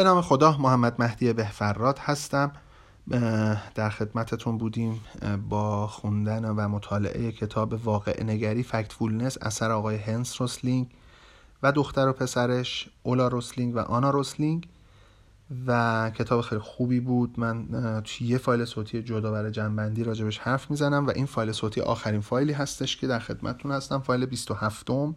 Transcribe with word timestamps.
به 0.00 0.04
نام 0.04 0.22
خدا 0.22 0.56
محمد 0.58 0.94
مهدی 0.98 1.32
بهفراد 1.32 1.98
هستم. 1.98 2.52
در 3.74 3.90
خدمتتون 3.90 4.58
بودیم 4.58 5.00
با 5.48 5.86
خوندن 5.86 6.44
و 6.44 6.68
مطالعه 6.68 7.32
کتاب 7.32 7.86
واقع 7.86 8.22
نگری 8.22 8.62
Factfulness 8.62 9.38
اثر 9.42 9.70
آقای 9.70 9.96
هنس 9.96 10.40
روسلینگ 10.40 10.86
و 11.62 11.72
دختر 11.72 12.08
و 12.08 12.12
پسرش 12.12 12.88
اولا 13.02 13.28
روسلینگ 13.28 13.76
و 13.76 13.78
آنا 13.78 14.10
روسلینگ 14.10 14.68
و 15.66 16.10
کتاب 16.14 16.40
خیلی 16.40 16.60
خوبی 16.60 17.00
بود. 17.00 17.40
من 17.40 17.66
توی 18.04 18.26
یه 18.26 18.38
فایل 18.38 18.64
صوتی 18.64 19.02
جدا 19.02 19.30
برای 19.30 19.50
جمع‌بندی 19.50 20.04
راجبش 20.04 20.38
حرف 20.38 20.70
می‌زنم 20.70 21.06
و 21.06 21.10
این 21.10 21.26
فایل 21.26 21.52
صوتی 21.52 21.80
آخرین 21.80 22.20
فایلی 22.20 22.52
هستش 22.52 22.96
که 22.96 23.06
در 23.06 23.18
خدمتتون 23.18 23.72
هستم 23.72 23.98
فایل 23.98 24.26
27 24.26 24.90
م 24.90 25.14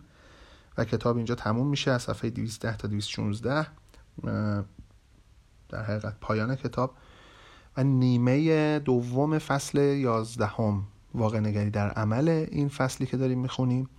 و 0.78 0.86
کتاب 0.86 1.18
اینجا 1.18 1.36
تموم 1.36 1.68
میشه 1.68 1.92
از 1.92 2.02
صفحه 2.02 2.30
210 2.30 2.78
تا 2.78 2.88
216 2.88 3.68
در 5.70 5.84
حقیقت 5.84 6.20
پایان 6.22 6.56
کتاب. 6.56 6.94
و 7.78 7.84
نیمه 7.84 8.80
دوم 8.80 9.40
فصل 9.40 9.78
یازدهم 9.78 10.84
واقع 11.14 11.40
نگری 11.40 11.70
در 11.70 11.90
عمل 11.90 12.30
این 12.30 12.70
فصلی 12.70 13.08
که 13.08 13.18
داریم 13.18 13.40
می‌خونیم. 13.40 13.90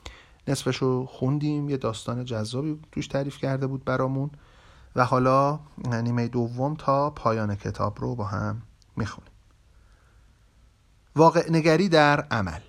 نصفش 0.49 0.77
رو 0.77 1.07
خوندیم 1.07 1.69
یه 1.69 1.77
داستان 1.77 2.25
جذابی 2.25 2.81
توش 2.93 3.07
تعریف 3.07 3.39
کرده 3.39 3.67
بود 3.67 3.85
برامون. 3.85 4.31
و 4.97 5.05
حالا 5.05 5.61
نیمه 6.03 6.29
دوم 6.29 6.75
تا 6.75 7.11
پایان 7.11 7.55
کتاب 7.55 8.01
رو 8.01 8.15
با 8.15 8.25
هم 8.25 8.63
می‌خونیم. 8.97 9.31
واقع 11.17 11.51
نگری 11.51 11.89
در 11.89 12.21
عمل. 12.21 12.61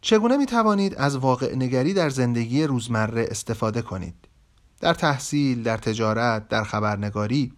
چگونه 0.00 0.36
می 0.36 0.46
توانید 0.46 0.94
از 0.94 1.16
واقع 1.16 1.54
نگری 1.54 1.94
در 1.94 2.08
زندگی 2.08 2.64
روزمره 2.64 3.26
استفاده 3.30 3.82
کنید؟ 3.82 4.14
در 4.84 4.94
تحصیل، 4.94 5.62
در 5.62 5.76
تجارت، 5.76 6.48
در 6.48 6.64
خبرنگاری، 6.64 7.52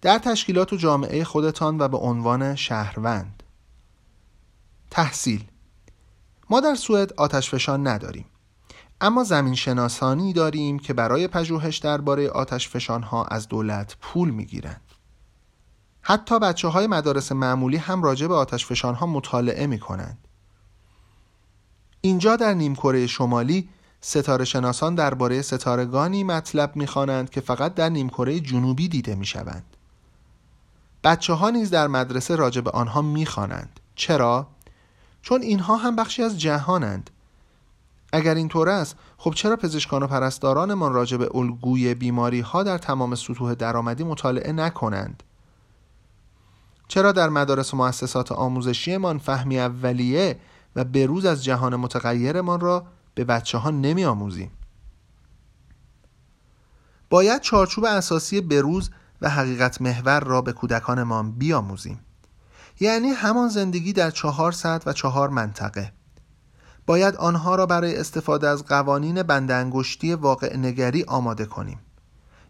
در 0.00 0.18
تشکیلات 0.18 0.72
و 0.72 0.76
جامعه 0.76 1.24
خودتان 1.24 1.78
و 1.78 1.88
به 1.88 1.96
عنوان 1.96 2.54
شهروند. 2.54 3.42
تحصیل 4.90 5.44
ما 6.50 6.60
در 6.60 6.74
سوئد 6.74 7.12
آتشفشان 7.12 7.86
نداریم. 7.86 8.24
اما 9.00 9.24
زمین 9.24 9.54
شناسانی 9.54 10.32
داریم 10.32 10.78
که 10.78 10.92
برای 10.92 11.28
پژوهش 11.28 11.78
درباره 11.78 12.30
آتشفشان 12.30 13.02
ها 13.02 13.24
از 13.24 13.48
دولت 13.48 13.96
پول 14.00 14.30
می 14.30 14.44
گیرند. 14.44 14.82
حتی 16.02 16.38
بچه 16.38 16.68
های 16.68 16.86
مدارس 16.86 17.32
معمولی 17.32 17.76
هم 17.76 18.02
راجع 18.02 18.26
به 18.26 18.34
آتشفشان 18.34 18.94
ها 18.94 19.06
مطالعه 19.06 19.66
می 19.66 19.78
کنند. 19.78 20.28
اینجا 22.00 22.36
در 22.36 22.54
نیمکره 22.54 23.06
شمالی 23.06 23.68
ستاره 24.06 24.44
شناسان 24.44 24.94
درباره 24.94 25.42
ستارگانی 25.42 26.24
مطلب 26.24 26.76
می‌خوانند 26.76 27.30
که 27.30 27.40
فقط 27.40 27.74
در 27.74 27.88
نیمکره 27.88 28.40
جنوبی 28.40 28.88
دیده 28.88 29.14
می‌شوند. 29.14 29.64
بچه 31.04 31.32
ها 31.32 31.50
نیز 31.50 31.70
در 31.70 31.86
مدرسه 31.86 32.36
راجع 32.36 32.60
به 32.60 32.70
آنها 32.70 33.02
می‌خوانند. 33.02 33.80
چرا؟ 33.94 34.46
چون 35.22 35.42
اینها 35.42 35.76
هم 35.76 35.96
بخشی 35.96 36.22
از 36.22 36.40
جهانند. 36.40 37.10
اگر 38.12 38.34
اینطور 38.34 38.68
است 38.68 38.96
خب 39.18 39.34
چرا 39.34 39.56
پزشکان 39.56 40.02
و 40.02 40.06
پرستارانمان 40.06 40.92
راجع 40.92 41.16
به 41.16 41.36
الگوی 41.36 41.94
بیماری 41.94 42.40
ها 42.40 42.62
در 42.62 42.78
تمام 42.78 43.14
سطوح 43.14 43.54
درآمدی 43.54 44.04
مطالعه 44.04 44.52
نکنند؟ 44.52 45.22
چرا 46.88 47.12
در 47.12 47.28
مدارس 47.28 47.74
و 47.74 47.76
مؤسسات 47.76 48.32
آموزشیمان 48.32 49.18
فهمی 49.18 49.60
اولیه 49.60 50.38
و 50.76 50.84
به 50.84 51.06
روز 51.06 51.24
از 51.24 51.44
جهان 51.44 51.76
متغیرمان 51.76 52.60
را 52.60 52.86
به 53.14 53.24
بچه 53.24 53.58
ها 53.58 53.70
نمی 53.70 54.04
آموزیم. 54.04 54.50
باید 57.10 57.40
چارچوب 57.40 57.84
اساسی 57.84 58.40
بروز 58.40 58.90
و 59.20 59.30
حقیقت 59.30 59.82
محور 59.82 60.20
را 60.20 60.42
به 60.42 60.52
کودکانمان 60.52 61.32
بیاموزیم. 61.32 62.00
یعنی 62.80 63.08
همان 63.08 63.48
زندگی 63.48 63.92
در 63.92 64.10
چهار 64.10 64.52
ساعت 64.52 64.86
و 64.86 64.92
چهار 64.92 65.28
منطقه. 65.28 65.92
باید 66.86 67.16
آنها 67.16 67.54
را 67.54 67.66
برای 67.66 67.96
استفاده 67.96 68.48
از 68.48 68.64
قوانین 68.64 69.22
بندانگشتی 69.22 70.14
واقع 70.14 70.56
نگری 70.56 71.04
آماده 71.04 71.44
کنیم. 71.44 71.78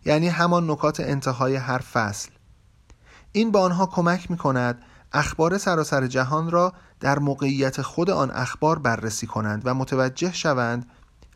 یعنی 0.05 0.29
همان 0.29 0.71
نکات 0.71 1.01
انتهای 1.01 1.57
هر 1.57 1.79
فصل. 1.79 2.31
این 3.33 3.51
به 3.51 3.59
آنها 3.59 3.87
کمک 3.87 4.31
می 4.31 4.37
کند 4.37 4.83
اخبار 5.15 5.59
سراسر 5.59 6.07
جهان 6.07 6.51
را 6.51 6.73
در 7.01 7.19
موقعیت 7.19 7.83
خود 7.83 8.11
آن 8.11 8.31
اخبار 8.31 8.79
بررسی 8.79 9.27
کنند 9.27 9.63
و 9.65 9.75
متوجه 9.75 10.33
شوند 10.33 10.87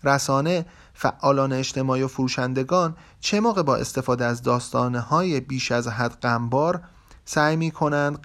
رسانه 0.04 0.66
فعالان 0.94 1.52
اجتماعی 1.52 2.02
و 2.02 2.08
فروشندگان 2.08 2.96
چه 3.20 3.40
موقع 3.40 3.62
با 3.62 3.76
استفاده 3.76 4.24
از 4.24 4.42
داستانه 4.42 5.00
های 5.00 5.40
بیش 5.40 5.72
از 5.72 5.88
حد 5.88 6.20
غمبار 6.22 6.82
سعی 7.24 7.56
می 7.56 7.70
کنند 7.70 8.20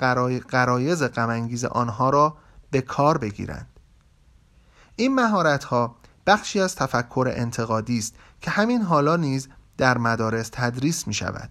قرایز 0.49 1.03
غمانگیز 1.03 1.65
آنها 1.65 2.09
را 2.09 2.37
به 2.71 2.81
کار 2.81 3.17
بگیرند. 3.17 3.67
این 4.95 5.15
مهارت 5.15 5.63
ها 5.63 5.95
بخشی 6.27 6.59
از 6.59 6.75
تفکر 6.75 7.31
انتقادی 7.35 7.97
است 7.97 8.15
که 8.41 8.51
همین 8.51 8.81
حالا 8.81 9.15
نیز 9.15 9.49
در 9.77 9.97
مدارس 9.97 10.49
تدریس 10.51 11.07
می 11.07 11.13
شود 11.13 11.49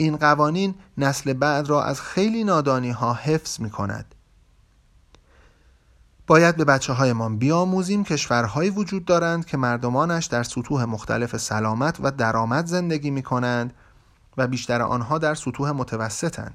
این 0.00 0.16
قوانین 0.16 0.74
نسل 0.98 1.32
بعد 1.32 1.68
را 1.68 1.84
از 1.84 2.00
خیلی 2.00 2.44
نادانی 2.44 2.90
ها 2.90 3.14
حفظ 3.14 3.60
می 3.60 3.70
کند 3.70 4.14
باید 6.26 6.56
به 6.56 6.64
بچه 6.64 6.92
هایمان 6.92 7.38
بیاموزیم 7.38 8.04
کشورهایی 8.04 8.70
وجود 8.70 9.04
دارند 9.04 9.46
که 9.46 9.56
مردمانش 9.56 10.26
در 10.26 10.42
سطوح 10.42 10.84
مختلف 10.84 11.36
سلامت 11.36 11.96
و 12.00 12.10
درآمد 12.10 12.66
زندگی 12.66 13.10
می 13.10 13.22
کنند 13.22 13.74
و 14.36 14.46
بیشتر 14.46 14.82
آنها 14.82 15.18
در 15.18 15.34
سطوح 15.34 15.70
متوسطند. 15.70 16.54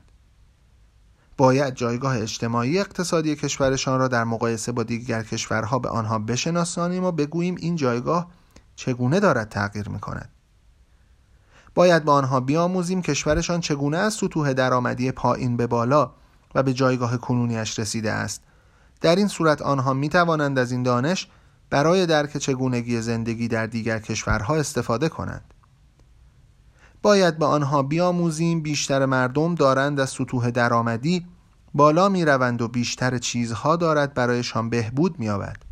باید 1.38 1.74
جایگاه 1.74 2.18
اجتماعی 2.18 2.80
اقتصادی 2.80 3.36
کشورشان 3.36 4.00
را 4.00 4.08
در 4.08 4.24
مقایسه 4.24 4.72
با 4.72 4.84
دیگر 4.84 5.24
کشورها 5.24 5.80
به 5.80 5.90
آنها 5.90 6.20
بشناسانیم 6.20 7.04
و 7.04 7.12
بگوییم 7.12 7.56
این 7.60 7.76
جایگاه 7.76 8.28
چگونه 8.76 9.20
دارد 9.20 9.50
تغییر 9.50 9.90
می 9.90 10.00
کند. 10.00 10.35
باید 11.76 12.06
به 12.06 12.12
آنها 12.12 12.40
بیاموزیم 12.40 13.02
کشورشان 13.02 13.60
چگونه 13.60 13.98
از 13.98 14.14
سطوح 14.14 14.54
درآمدی 14.54 15.12
پایین 15.12 15.58
به 15.58 15.68
بالا 15.68 16.12
و 16.56 16.64
به 16.64 16.74
جایگاه 16.74 17.18
کنونیش 17.18 17.80
رسیده 17.80 18.12
است 18.12 18.42
در 19.02 19.16
این 19.16 19.28
صورت 19.28 19.62
آنها 19.62 19.94
می 19.94 20.10
توانند 20.10 20.60
از 20.60 20.72
این 20.72 20.84
دانش 20.84 21.28
برای 21.70 22.06
درک 22.06 22.38
چگونگی 22.38 23.02
زندگی 23.02 23.48
در 23.48 23.66
دیگر 23.66 24.00
کشورها 24.00 24.56
استفاده 24.56 25.10
کنند. 25.10 25.54
باید 27.02 27.38
به 27.38 27.46
آنها 27.46 27.84
بیاموزیم 27.84 28.62
بیشتر 28.62 29.06
مردم 29.06 29.56
دارند 29.56 30.00
از 30.00 30.10
سطوح 30.10 30.50
درآمدی 30.50 31.26
بالا 31.74 32.10
می 32.10 32.26
روند 32.26 32.62
و 32.62 32.68
بیشتر 32.68 33.18
چیزها 33.18 33.76
دارد 33.76 34.14
برایشان 34.14 34.70
بهبود 34.70 35.20
می 35.20 35.30
آود. 35.30 35.66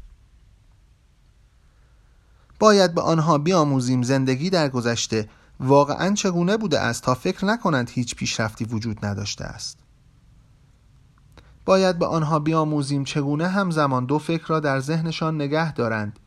باید 2.59 2.96
به 2.96 3.02
آنها 3.02 3.38
بیاموزیم 3.38 4.02
زندگی 4.02 4.50
در 4.50 4.69
گذشته 4.69 5.30
واقعا 5.63 6.13
چگونه 6.13 6.57
بوده 6.57 6.79
است 6.79 7.03
تا 7.03 7.13
فکر 7.13 7.46
نکنند 7.46 7.90
هیچ 7.90 8.16
پیشرفتی 8.16 8.66
وجود 8.66 9.06
نداشته 9.06 9.46
است. 9.46 9.79
باید 11.66 12.00
به 12.00 12.06
آنها 12.06 12.40
بیاموزیم 12.40 13.03
چگونه 13.03 13.47
همزمان 13.47 14.06
دو 14.06 14.19
فکر 14.19 14.47
را 14.47 14.59
در 14.59 14.79
ذهنشان 14.79 15.35
نگه 15.35 15.74
دارند. 15.74 16.19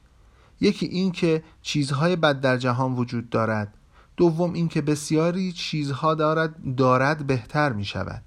یکی 0.60 0.86
این 0.86 1.12
که 1.12 1.42
چیزهای 1.62 2.16
بد 2.16 2.40
در 2.40 2.56
جهان 2.56 2.94
وجود 2.94 3.30
دارد. 3.30 3.74
دوم 4.16 4.52
اینکه 4.52 4.82
بسیاری 4.82 5.52
چیزها 5.52 6.14
دارد 6.14 6.74
دارد 6.76 7.26
بهتر 7.26 7.72
می 7.72 7.84
شود. 7.84 8.22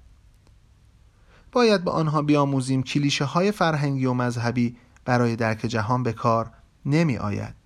باید 1.52 1.84
به 1.84 1.90
آنها 1.90 2.22
بیاموزیم 2.22 2.82
کلیشه 2.82 3.24
های 3.24 3.52
فرهنگی 3.52 4.06
و 4.06 4.14
مذهبی 4.14 4.76
برای 5.04 5.36
درک 5.36 5.58
جهان 5.58 6.02
به 6.02 6.12
کار 6.12 6.50
نمی 6.86 7.16
آید. 7.16 7.59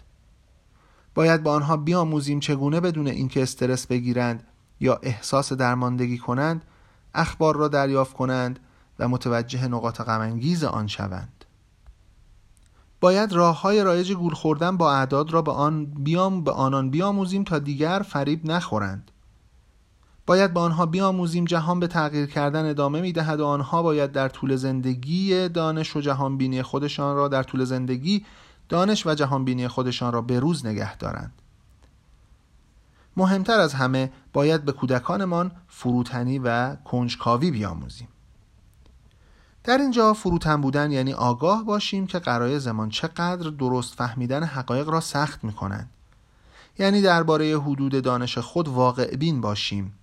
باید 1.15 1.43
به 1.43 1.51
آنها 1.51 1.77
بیاموزیم 1.77 2.41
چگونه 2.41 2.81
بدون 2.81 3.07
اینکه 3.07 3.43
استرس 3.43 3.87
بگیرند 3.87 4.47
یا 4.81 5.00
احساس 5.03 5.53
درماندگی 5.53 6.19
کنند 6.19 6.65
اخبار 7.15 7.56
را 7.56 7.69
دریافت 7.69 8.12
کنند 8.12 8.61
و 8.99 9.09
متوجه 9.09 9.69
نقاط 9.69 10.00
غمانگیز 10.00 10.65
آن 10.65 10.87
شوند. 10.87 11.44
باید 13.00 13.33
راه 13.33 13.61
های 13.61 13.85
رایج 13.85 14.12
گول 14.12 14.35
خوردن 14.35 14.77
با 14.77 14.93
اعداد 14.93 15.33
را 15.33 15.43
به 15.43 15.53
آن 15.53 15.85
بیام 15.85 16.44
به 16.44 16.50
آنان 16.50 16.91
بیاموزیم 16.91 17.44
تا 17.44 17.59
دیگر 17.59 18.03
فریب 18.09 18.47
نخورند. 18.47 19.11
باید 20.27 20.55
به 20.55 20.61
آنها 20.61 20.87
بیاموزیم 20.87 21.44
جهان 21.44 21.81
به 21.81 21.87
تغییر 21.87 22.27
کردن 22.27 22.71
ادامه 22.71 23.00
می‌دهد 23.00 23.41
و 23.41 23.47
آنها 23.47 23.83
باید 23.83 24.12
در 24.12 24.29
طول 24.29 24.56
زندگی 24.56 25.49
دانش 25.49 25.97
و 25.97 26.00
جهان 26.00 26.37
بینی 26.37 26.62
خودشان 26.62 27.17
را 27.17 27.29
در 27.29 27.43
طول 27.43 27.65
زندگی 27.65 28.25
دانش 28.69 29.06
و 29.06 29.14
جهان 29.14 29.44
بینی 29.44 29.69
خودشان 29.69 30.12
را 30.12 30.20
به 30.20 30.40
روز 30.40 30.66
نگه 30.66 30.96
دارند. 30.96 31.32
مهمتر 33.16 33.61
از 33.61 33.75
همه 33.75 34.12
باید 34.32 34.64
به 34.64 34.72
کودکانمان 34.72 35.52
فروتنی 35.69 36.38
و 36.38 36.76
کنجکاوی 36.76 37.50
بیاموزیم. 37.50 38.08
در 39.64 39.78
اینجا 39.78 40.12
فروتن 40.12 40.61
بودن 40.61 40.93
یعنی 40.93 41.12
آگاه 41.12 41.64
باشیم 41.64 42.06
که 42.06 42.19
قرای 42.19 42.58
زمان 42.58 42.88
چقدر 42.88 43.50
درست 43.50 43.94
فهمیدن 43.94 44.43
حقایق 44.43 44.88
را 44.88 45.00
سخت 45.00 45.44
می 45.44 45.52
کنند. 45.52 45.90
یعنی 46.78 47.02
درباره 47.02 47.61
حدود 47.61 48.02
دانش 48.02 48.38
خود 48.38 48.69
واقع 48.69 49.16
بین 49.16 49.40
باشیم. 49.40 49.94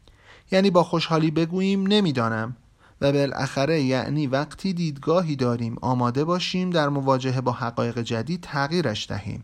یعنی 0.51 0.71
با 0.71 0.83
خوشحالی 0.83 1.31
بگوییم 1.31 1.87
نمی‌دانم. 1.87 2.55
و 3.01 3.11
بالاخره 3.11 3.81
یعنی 3.81 4.27
وقتی 4.27 4.73
دیدگاهی 4.73 5.35
داریم 5.35 5.75
آماده 5.81 6.25
باشیم 6.25 6.69
در 6.69 6.89
مواجهه 6.89 7.41
با 7.41 7.51
حقایق 7.51 7.99
جدید 7.99 8.41
تغییرش 8.41 9.07
دهیم. 9.09 9.43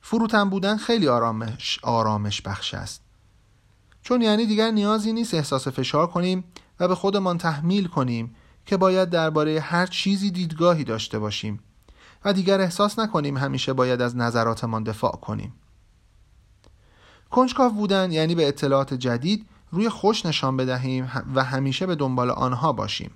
فروتن 0.00 0.50
بودن 0.50 0.76
خیلی 0.76 1.08
آرامش, 1.08 1.78
آرامش 1.82 2.42
بخش 2.42 2.74
است. 2.74 3.02
چون 4.02 4.22
یعنی 4.22 4.46
دیگر 4.46 4.70
نیازی 4.70 5.12
نیست 5.12 5.34
احساس 5.34 5.68
فشار 5.68 6.06
کنیم 6.06 6.44
و 6.80 6.88
به 6.88 6.94
خودمان 6.94 7.38
تحمیل 7.38 7.86
کنیم 7.86 8.34
که 8.66 8.76
باید 8.76 9.10
درباره 9.10 9.60
هر 9.60 9.86
چیزی 9.86 10.30
دیدگاهی 10.30 10.84
داشته 10.84 11.18
باشیم 11.18 11.60
و 12.24 12.32
دیگر 12.32 12.60
احساس 12.60 12.98
نکنیم 12.98 13.36
همیشه 13.36 13.72
باید 13.72 14.00
از 14.00 14.16
نظراتمان 14.16 14.82
دفاع 14.82 15.12
کنیم. 15.12 15.54
کنجکاو 17.30 17.72
بودن 17.72 18.12
یعنی 18.12 18.34
به 18.34 18.48
اطلاعات 18.48 18.94
جدید 18.94 19.46
روی 19.70 19.88
خوش 19.88 20.26
نشان 20.26 20.56
بدهیم 20.56 21.10
و 21.34 21.44
همیشه 21.44 21.86
به 21.86 21.94
دنبال 21.94 22.30
آنها 22.30 22.72
باشیم. 22.72 23.10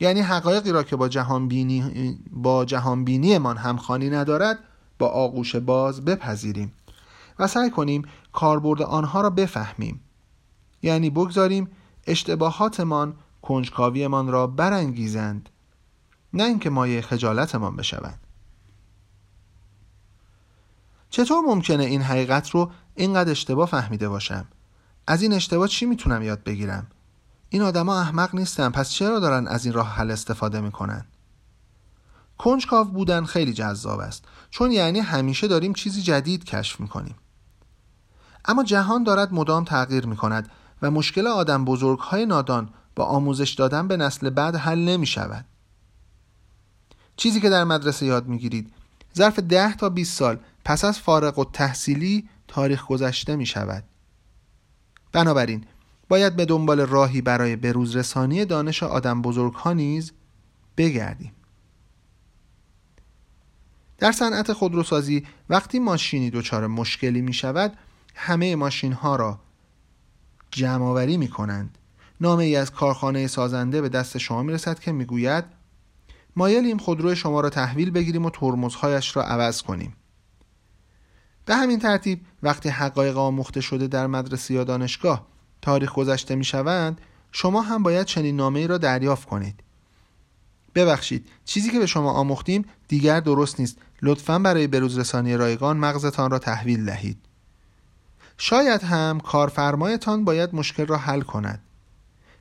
یعنی 0.00 0.20
حقایقی 0.20 0.72
را 0.72 0.82
که 0.82 0.96
با 0.96 1.08
جهان 1.08 1.48
بینی 1.48 2.18
با 2.30 2.64
جهان 2.64 3.04
بینیمان 3.04 3.56
همخوانی 3.56 4.10
ندارد 4.10 4.58
با 4.98 5.08
آغوش 5.08 5.56
باز 5.56 6.04
بپذیریم 6.04 6.72
و 7.38 7.46
سعی 7.46 7.70
کنیم 7.70 8.02
کاربرد 8.32 8.82
آنها 8.82 9.20
را 9.20 9.30
بفهمیم. 9.30 10.00
یعنی 10.82 11.10
بگذاریم 11.10 11.70
اشتباهاتمان 12.06 13.16
کنجکاویمان 13.42 14.28
را 14.28 14.46
برانگیزند 14.46 15.48
نه 16.32 16.44
اینکه 16.44 16.70
مایه 16.70 17.00
خجالتمان 17.00 17.76
بشوند. 17.76 18.20
چطور 21.10 21.40
ممکنه 21.40 21.84
این 21.84 22.02
حقیقت 22.02 22.50
رو 22.50 22.70
اینقدر 22.94 23.30
اشتباه 23.30 23.68
فهمیده 23.68 24.08
باشم؟ 24.08 24.46
از 25.06 25.22
این 25.22 25.32
اشتباه 25.32 25.68
چی 25.68 25.86
می‌تونم 25.86 26.22
یاد 26.22 26.44
بگیرم 26.44 26.86
این 27.48 27.62
آدما 27.62 28.00
احمق 28.00 28.34
نیستن 28.34 28.68
پس 28.70 28.90
چرا 28.90 29.20
دارن 29.20 29.48
از 29.48 29.64
این 29.64 29.74
راه 29.74 29.88
حل 29.88 30.10
استفاده 30.10 30.60
می‌کنن 30.60 31.04
کنجکاو 32.38 32.88
بودن 32.88 33.24
خیلی 33.24 33.52
جذاب 33.52 34.00
است 34.00 34.24
چون 34.50 34.72
یعنی 34.72 35.00
همیشه 35.00 35.48
داریم 35.48 35.72
چیزی 35.72 36.02
جدید 36.02 36.44
کشف 36.44 36.80
می‌کنیم 36.80 37.14
اما 38.44 38.64
جهان 38.64 39.02
دارد 39.04 39.34
مدام 39.34 39.64
تغییر 39.64 40.06
می‌کند 40.06 40.50
و 40.82 40.90
مشکل 40.90 41.26
آدم 41.26 41.64
بزرگ 41.64 41.98
های 41.98 42.26
نادان 42.26 42.68
با 42.96 43.04
آموزش 43.04 43.50
دادن 43.50 43.88
به 43.88 43.96
نسل 43.96 44.30
بعد 44.30 44.56
حل 44.56 44.78
نمی 44.78 45.06
شود. 45.06 45.44
چیزی 47.16 47.40
که 47.40 47.50
در 47.50 47.64
مدرسه 47.64 48.06
یاد 48.06 48.26
می‌گیرید 48.26 48.72
ظرف 49.16 49.38
ده 49.38 49.76
تا 49.76 49.88
20 49.88 50.18
سال 50.18 50.38
پس 50.64 50.84
از 50.84 50.98
فارغ 50.98 51.38
و 51.38 51.44
تحصیلی 51.44 52.28
تاریخ 52.48 52.86
گذشته 52.86 53.36
می 53.36 53.46
شود. 53.46 53.84
بنابراین 55.14 55.64
باید 56.08 56.36
به 56.36 56.44
دنبال 56.44 56.80
راهی 56.80 57.20
برای 57.20 57.56
بروز 57.56 57.96
رسانی 57.96 58.44
دانش 58.44 58.82
آدم 58.82 59.22
بزرگ 59.22 59.52
ها 59.52 59.72
نیز 59.72 60.12
بگردیم. 60.76 61.32
در 63.98 64.12
صنعت 64.12 64.52
خودروسازی 64.52 65.26
وقتی 65.50 65.78
ماشینی 65.78 66.30
دچار 66.30 66.66
مشکلی 66.66 67.20
می 67.20 67.32
شود 67.32 67.78
همه 68.14 68.56
ماشین 68.56 68.92
ها 68.92 69.16
را 69.16 69.38
جمع 70.50 70.84
آوری 70.84 71.16
می 71.16 71.28
کنند 71.28 71.78
نامه 72.20 72.44
ای 72.44 72.56
از 72.56 72.70
کارخانه 72.70 73.26
سازنده 73.26 73.80
به 73.80 73.88
دست 73.88 74.18
شما 74.18 74.42
می 74.42 74.52
رسد 74.52 74.78
که 74.78 74.92
می 74.92 75.04
گوید 75.04 75.44
مایلیم 76.36 76.78
خودرو 76.78 77.14
شما 77.14 77.40
را 77.40 77.50
تحویل 77.50 77.90
بگیریم 77.90 78.24
و 78.24 78.30
ترمزهایش 78.30 79.16
را 79.16 79.22
عوض 79.22 79.62
کنیم 79.62 79.96
به 81.46 81.56
همین 81.56 81.78
ترتیب 81.78 82.20
وقتی 82.42 82.68
حقایق 82.68 83.16
آموخته 83.16 83.60
شده 83.60 83.86
در 83.86 84.06
مدرسه 84.06 84.54
یا 84.54 84.64
دانشگاه 84.64 85.26
تاریخ 85.62 85.94
گذشته 85.94 86.34
می 86.34 86.44
شوند 86.44 87.00
شما 87.32 87.62
هم 87.62 87.82
باید 87.82 88.06
چنین 88.06 88.36
نامه 88.36 88.60
ای 88.60 88.66
را 88.66 88.78
دریافت 88.78 89.28
کنید. 89.28 89.60
ببخشید 90.74 91.28
چیزی 91.44 91.70
که 91.70 91.78
به 91.78 91.86
شما 91.86 92.12
آموختیم 92.12 92.64
دیگر 92.88 93.20
درست 93.20 93.60
نیست. 93.60 93.76
لطفا 94.02 94.38
برای 94.38 94.66
بروز 94.66 94.98
رسانی 94.98 95.36
رایگان 95.36 95.76
مغزتان 95.76 96.30
را 96.30 96.38
تحویل 96.38 96.84
دهید. 96.84 97.18
شاید 98.38 98.82
هم 98.82 99.20
کارفرمایتان 99.20 100.24
باید 100.24 100.54
مشکل 100.54 100.86
را 100.86 100.96
حل 100.96 101.20
کند. 101.20 101.62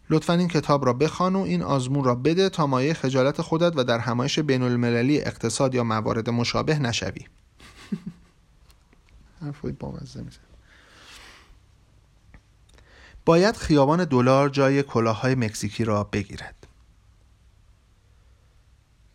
لطفا 0.09 0.33
این 0.33 0.47
کتاب 0.47 0.85
را 0.85 0.93
بخوان 0.93 1.35
و 1.35 1.39
این 1.39 1.61
آزمون 1.61 2.03
را 2.03 2.15
بده 2.15 2.49
تا 2.49 2.67
مایه 2.67 2.93
خجالت 2.93 3.41
خودت 3.41 3.73
و 3.75 3.83
در 3.83 3.99
همایش 3.99 4.39
بین 4.39 4.61
المللی 4.61 5.21
اقتصاد 5.21 5.75
یا 5.75 5.83
موارد 5.83 6.29
مشابه 6.29 6.79
نشوی. 6.79 7.25
باید 13.25 13.57
خیابان 13.57 14.05
دلار 14.05 14.49
جای 14.49 14.83
کلاهای 14.83 15.35
مکزیکی 15.35 15.85
را 15.85 16.03
بگیرد 16.03 16.67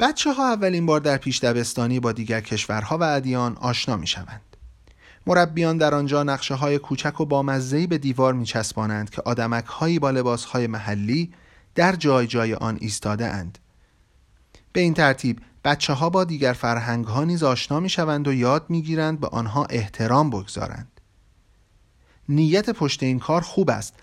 بچه 0.00 0.32
ها 0.32 0.52
اولین 0.52 0.86
بار 0.86 1.00
در 1.00 1.16
پیش 1.16 1.44
دبستانی 1.44 2.00
با 2.00 2.12
دیگر 2.12 2.40
کشورها 2.40 2.98
و 2.98 3.02
ادیان 3.02 3.56
آشنا 3.56 3.96
می 3.96 4.06
شوند. 4.06 4.56
مربیان 5.26 5.78
در 5.78 5.94
آنجا 5.94 6.22
نقشه 6.22 6.54
های 6.54 6.78
کوچک 6.78 7.20
و 7.20 7.24
بامزهی 7.24 7.86
به 7.86 7.98
دیوار 7.98 8.34
می 8.34 8.44
چسبانند 8.44 9.10
که 9.10 9.22
آدمک 9.24 9.64
هایی 9.64 9.98
با 9.98 10.10
لباس 10.10 10.44
های 10.44 10.66
محلی 10.66 11.32
در 11.74 11.96
جای 11.96 12.26
جای 12.26 12.54
آن 12.54 12.78
ایستاده 12.80 13.26
اند. 13.26 13.58
به 14.72 14.80
این 14.80 14.94
ترتیب 14.94 15.40
بچه 15.64 15.92
ها 15.92 16.10
با 16.10 16.24
دیگر 16.24 16.52
فرهنگ 16.52 17.04
ها 17.04 17.24
نیز 17.24 17.42
آشنا 17.42 17.80
می 17.80 17.88
شوند 17.88 18.28
و 18.28 18.32
یاد 18.32 18.66
می 18.68 18.82
گیرند 18.82 19.20
به 19.20 19.28
آنها 19.28 19.64
احترام 19.64 20.30
بگذارند. 20.30 21.00
نیت 22.28 22.70
پشت 22.70 23.02
این 23.02 23.18
کار 23.18 23.40
خوب 23.40 23.70
است 23.70 23.94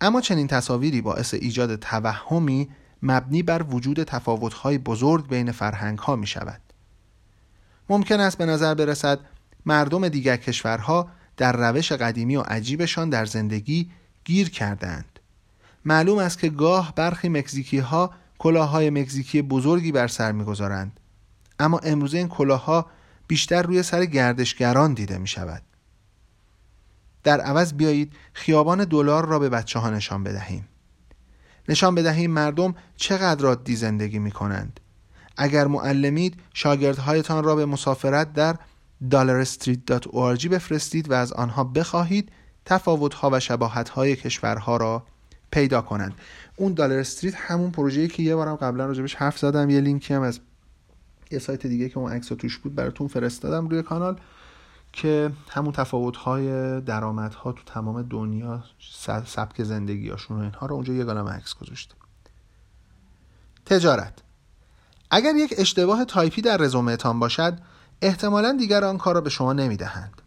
اما 0.00 0.20
چنین 0.20 0.46
تصاویری 0.46 1.00
باعث 1.00 1.34
ایجاد 1.34 1.76
توهمی 1.76 2.68
مبنی 3.02 3.42
بر 3.42 3.62
وجود 3.62 4.02
تفاوت‌های 4.02 4.78
بزرگ 4.78 5.28
بین 5.28 5.52
فرهنگ 5.52 5.98
ها 5.98 6.16
می 6.16 6.26
شود. 6.26 6.60
ممکن 7.88 8.20
است 8.20 8.38
به 8.38 8.46
نظر 8.46 8.74
برسد 8.74 9.18
مردم 9.66 10.08
دیگر 10.08 10.36
کشورها 10.36 11.08
در 11.36 11.52
روش 11.56 11.92
قدیمی 11.92 12.36
و 12.36 12.40
عجیبشان 12.40 13.10
در 13.10 13.26
زندگی 13.26 13.90
گیر 14.24 14.50
کردند. 14.50 15.20
معلوم 15.84 16.18
است 16.18 16.38
که 16.38 16.48
گاه 16.48 16.94
برخی 16.94 17.28
مکزیکی 17.28 17.78
ها 17.78 18.10
کلاههای 18.38 18.90
مکزیکی 18.90 19.42
بزرگی 19.42 19.92
بر 19.92 20.08
سر 20.08 20.32
می‌گذارند 20.32 21.00
اما 21.58 21.78
امروزه 21.78 22.18
این 22.18 22.28
کلاهها 22.28 22.86
بیشتر 23.26 23.62
روی 23.62 23.82
سر 23.82 24.04
گردشگران 24.04 24.94
دیده 24.94 25.18
می 25.18 25.28
شود. 25.28 25.62
در 27.22 27.40
عوض 27.40 27.72
بیایید 27.72 28.12
خیابان 28.32 28.84
دلار 28.84 29.26
را 29.26 29.38
به 29.38 29.48
بچه 29.48 29.78
ها 29.78 29.90
نشان 29.90 30.24
بدهیم. 30.24 30.68
نشان 31.68 31.94
بدهیم 31.94 32.30
مردم 32.30 32.74
چقدر 32.96 33.46
عادی 33.46 33.76
زندگی 33.76 34.18
می 34.18 34.30
کنند. 34.30 34.80
اگر 35.36 35.66
معلمید 35.66 36.40
شاگردهایتان 36.54 37.44
را 37.44 37.56
به 37.56 37.66
مسافرت 37.66 38.32
در 38.32 38.56
dollarstreet.org 39.10 40.46
بفرستید 40.46 41.10
و 41.10 41.14
از 41.14 41.32
آنها 41.32 41.64
بخواهید 41.64 42.32
تفاوتها 42.64 43.30
و 43.32 43.40
شباهتهای 43.40 44.16
کشورها 44.16 44.76
را 44.76 45.02
پیدا 45.50 45.82
کنند 45.82 46.14
اون 46.56 46.74
دالر 46.74 46.98
استریت 46.98 47.34
همون 47.36 47.70
پروژه‌ای 47.70 48.08
که 48.08 48.22
یه 48.22 48.36
بارم 48.36 48.56
قبلا 48.56 48.86
راجبش 48.86 49.14
حرف 49.14 49.38
زدم 49.38 49.70
یه 49.70 49.80
لینکی 49.80 50.14
هم 50.14 50.22
از 50.22 50.40
یه 51.30 51.38
سایت 51.38 51.66
دیگه 51.66 51.88
که 51.88 51.98
اون 51.98 52.12
عکس 52.12 52.28
توش 52.28 52.58
بود 52.58 52.74
براتون 52.74 53.08
فرستادم 53.08 53.68
روی 53.68 53.82
کانال 53.82 54.20
که 54.92 55.32
همون 55.50 55.72
تفاوت 55.72 56.16
های 56.16 56.80
درآمد 56.80 57.34
ها 57.34 57.52
تو 57.52 57.62
تمام 57.66 58.02
دنیا 58.02 58.64
سبک 59.26 59.62
زندگیاشون 59.62 60.36
و 60.36 60.40
اینها 60.40 60.66
رو 60.66 60.74
اونجا 60.74 60.92
یه 60.92 61.04
گالم 61.04 61.28
عکس 61.28 61.54
گذاشتم 61.54 61.96
تجارت. 63.66 64.18
اگر 65.10 65.34
یک 65.36 65.54
اشتباه 65.58 66.04
تایپی 66.04 66.42
در 66.42 66.56
رزومه 66.56 66.96
تان 66.96 67.20
باشد 67.20 67.58
احتمالا 68.02 68.56
دیگر 68.58 68.84
آن 68.84 68.98
کار 68.98 69.14
را 69.14 69.20
به 69.20 69.30
شما 69.30 69.52
نمی‌دهند. 69.52 70.22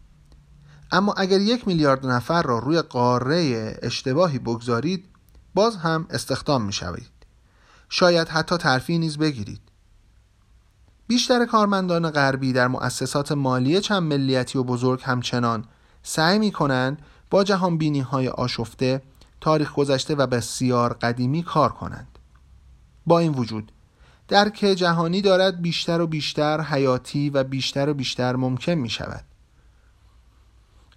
اما 0.92 1.12
اگر 1.12 1.40
یک 1.40 1.68
میلیارد 1.68 2.06
نفر 2.06 2.42
را 2.42 2.58
روی 2.58 2.82
قاره 2.82 3.78
اشتباهی 3.82 4.38
بگذارید 4.38 5.04
باز 5.54 5.76
هم 5.76 6.06
استخدام 6.10 6.64
می 6.64 6.72
شوید. 6.72 7.10
شاید 7.88 8.28
حتی 8.28 8.56
ترفیع 8.56 8.98
نیز 8.98 9.18
بگیرید. 9.18 9.60
بیشتر 11.06 11.46
کارمندان 11.46 12.10
غربی 12.10 12.52
در 12.52 12.68
مؤسسات 12.68 13.32
مالی 13.32 13.80
چند 13.80 14.02
ملیتی 14.02 14.58
و 14.58 14.62
بزرگ 14.62 15.00
همچنان 15.04 15.64
سعی 16.02 16.38
می 16.38 16.50
کنند 16.50 17.02
با 17.30 17.44
جهان 17.44 17.78
بینی 17.78 18.00
های 18.00 18.28
آشفته 18.28 19.02
تاریخ 19.40 19.74
گذشته 19.74 20.14
و 20.14 20.26
بسیار 20.26 20.92
قدیمی 20.92 21.42
کار 21.42 21.72
کنند. 21.72 22.18
با 23.06 23.18
این 23.18 23.34
وجود 23.34 23.72
درک 24.28 24.54
جهانی 24.54 25.22
دارد 25.22 25.62
بیشتر 25.62 26.00
و 26.00 26.06
بیشتر 26.06 26.60
حیاتی 26.60 27.30
و 27.30 27.44
بیشتر 27.44 27.88
و 27.88 27.94
بیشتر 27.94 28.36
ممکن 28.36 28.72
می 28.72 28.90
شود 28.90 29.24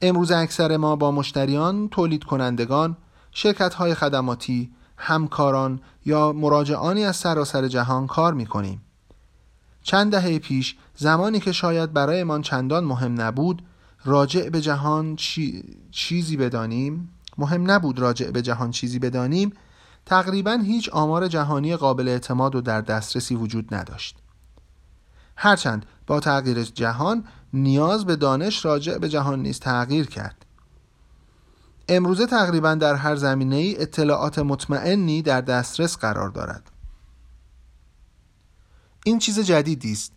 امروز 0.01 0.31
اکثر 0.31 0.77
ما 0.77 0.95
با 0.95 1.11
مشتریان، 1.11 1.89
تولید 1.89 2.23
کنندگان، 2.23 2.97
شرکت 3.31 3.73
های 3.73 3.95
خدماتی، 3.95 4.71
همکاران 4.97 5.79
یا 6.05 6.31
مراجعانی 6.31 7.05
از 7.05 7.15
سراسر 7.15 7.67
جهان 7.67 8.07
کار 8.07 8.33
می 8.33 8.45
کنیم. 8.45 8.81
چند 9.83 10.11
دهه 10.11 10.39
پیش 10.39 10.75
زمانی 10.95 11.39
که 11.39 11.51
شاید 11.51 11.93
برایمان 11.93 12.41
چندان 12.41 12.83
مهم 12.83 13.21
نبود 13.21 13.61
راجع 14.05 14.49
به 14.49 14.61
جهان 14.61 15.15
چی... 15.15 15.63
چیزی 15.91 16.37
بدانیم؟ 16.37 17.09
مهم 17.37 17.71
نبود 17.71 17.99
راجع 17.99 18.31
به 18.31 18.41
جهان 18.41 18.71
چیزی 18.71 18.99
بدانیم. 18.99 19.53
تقریبا 20.05 20.51
هیچ 20.51 20.89
آمار 20.89 21.27
جهانی 21.27 21.75
قابل 21.75 22.07
اعتماد 22.07 22.55
و 22.55 22.61
در 22.61 22.81
دسترسی 22.81 23.35
وجود 23.35 23.73
نداشت. 23.75 24.17
هرچند 25.35 25.85
با 26.07 26.19
تغییر 26.19 26.63
جهان 26.63 27.23
نیاز 27.53 28.05
به 28.05 28.15
دانش 28.15 28.65
راجع 28.65 28.97
به 28.97 29.09
جهان 29.09 29.41
نیز 29.41 29.59
تغییر 29.59 30.05
کرد. 30.05 30.40
امروزه 31.93 32.25
تقریبا 32.25 32.75
در 32.75 32.95
هر 32.95 33.15
زمینه 33.15 33.55
ای 33.55 33.81
اطلاعات 33.81 34.39
مطمئنی 34.39 35.21
در 35.21 35.41
دسترس 35.41 35.97
قرار 35.97 36.29
دارد. 36.29 36.71
این 39.05 39.19
چیز 39.19 39.39
جدیدی 39.39 39.91
است. 39.91 40.11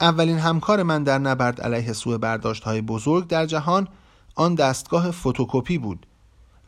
اولین 0.00 0.38
همکار 0.38 0.82
من 0.82 1.04
در 1.04 1.18
نبرد 1.18 1.60
علیه 1.60 1.92
سوء 1.92 2.18
برداشت 2.18 2.64
های 2.64 2.80
بزرگ 2.80 3.28
در 3.28 3.46
جهان 3.46 3.88
آن 4.34 4.54
دستگاه 4.54 5.10
فتوکپی 5.10 5.78
بود 5.78 6.06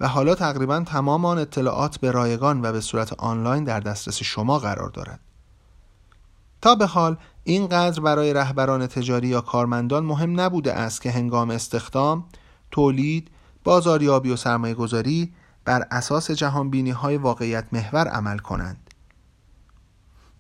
و 0.00 0.09
حالا 0.09 0.35
تقریبا 0.35 0.80
تمام 0.80 1.25
آن 1.25 1.38
اطلاعات 1.38 1.97
به 2.00 2.11
رایگان 2.11 2.62
و 2.64 2.73
به 2.73 2.80
صورت 2.80 3.12
آنلاین 3.12 3.64
در 3.64 3.80
دسترس 3.80 4.23
شما 4.23 4.59
قرار 4.59 4.90
دارد. 4.90 5.21
تا 6.62 6.75
به 6.75 6.87
حال 6.87 7.16
اینقدر 7.44 8.00
برای 8.00 8.33
رهبران 8.33 8.87
تجاری 8.87 9.28
یا 9.28 9.40
کارمندان 9.40 10.04
مهم 10.04 10.40
نبوده 10.40 10.73
است 10.73 11.02
که 11.02 11.11
هنگام 11.11 11.50
استخدام، 11.50 12.25
تولید، 12.71 13.30
بازاریابی 13.64 14.30
و 14.30 14.37
سرمایه 14.37 14.75
گذاری 14.75 15.33
بر 15.64 15.87
اساس 15.90 16.30
جهانبینی 16.30 16.90
های 16.90 17.16
واقعیت 17.16 17.64
محور 17.73 18.09
عمل 18.09 18.38
کنند. 18.38 18.90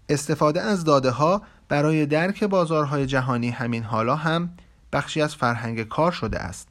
استفاده 0.08 0.62
از 0.62 0.84
داده 0.84 1.10
ها 1.10 1.42
برای 1.68 2.06
درک 2.06 2.44
بازارهای 2.44 3.06
جهانی 3.06 3.50
همین 3.50 3.82
حالا 3.82 4.16
هم 4.16 4.50
بخشی 4.92 5.22
از 5.22 5.34
فرهنگ 5.34 5.82
کار 5.82 6.12
شده 6.12 6.38
است. 6.38 6.68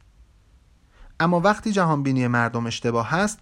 اما 1.19 1.39
وقتی 1.39 1.71
جهانبینی 1.71 2.27
مردم 2.27 2.65
اشتباه 2.67 3.13
است، 3.13 3.39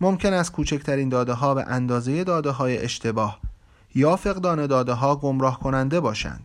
ممکن 0.00 0.32
است 0.32 0.52
کوچکترین 0.52 1.08
داده 1.08 1.32
ها 1.32 1.54
به 1.54 1.64
اندازه 1.68 2.24
داده 2.24 2.50
های 2.50 2.78
اشتباه 2.78 3.38
یا 3.94 4.16
فقدان 4.16 4.66
داده 4.66 4.92
ها 4.92 5.16
گمراه 5.16 5.60
کننده 5.60 6.00
باشند. 6.00 6.44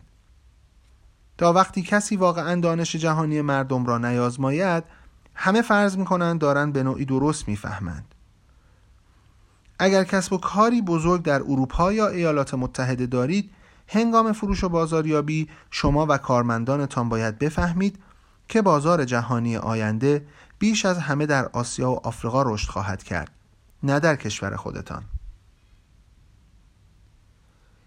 تا 1.38 1.52
وقتی 1.52 1.82
کسی 1.82 2.16
واقعا 2.16 2.60
دانش 2.60 2.96
جهانی 2.96 3.40
مردم 3.40 3.86
را 3.86 3.98
نیازماید 3.98 4.84
همه 5.40 5.62
فرض 5.62 5.96
می‌کنند 5.96 6.40
دارند 6.40 6.72
به 6.72 6.82
نوعی 6.82 7.04
درست 7.04 7.48
می‌فهمند. 7.48 8.14
اگر 9.78 10.04
کسب 10.04 10.32
و 10.32 10.38
کاری 10.38 10.82
بزرگ 10.82 11.22
در 11.22 11.42
اروپا 11.42 11.92
یا 11.92 12.08
ایالات 12.08 12.54
متحده 12.54 13.06
دارید 13.06 13.50
هنگام 13.88 14.32
فروش 14.32 14.64
و 14.64 14.68
بازاریابی 14.68 15.48
شما 15.70 16.06
و 16.08 16.18
کارمندانتان 16.18 17.08
باید 17.08 17.38
بفهمید 17.38 17.98
که 18.48 18.62
بازار 18.62 19.04
جهانی 19.04 19.56
آینده 19.56 20.26
بیش 20.58 20.86
از 20.86 20.98
همه 20.98 21.26
در 21.26 21.48
آسیا 21.52 21.90
و 21.90 22.06
آفریقا 22.06 22.42
رشد 22.42 22.68
خواهد 22.68 23.02
کرد 23.02 23.30
نه 23.82 24.00
در 24.00 24.16
کشور 24.16 24.56
خودتان. 24.56 25.02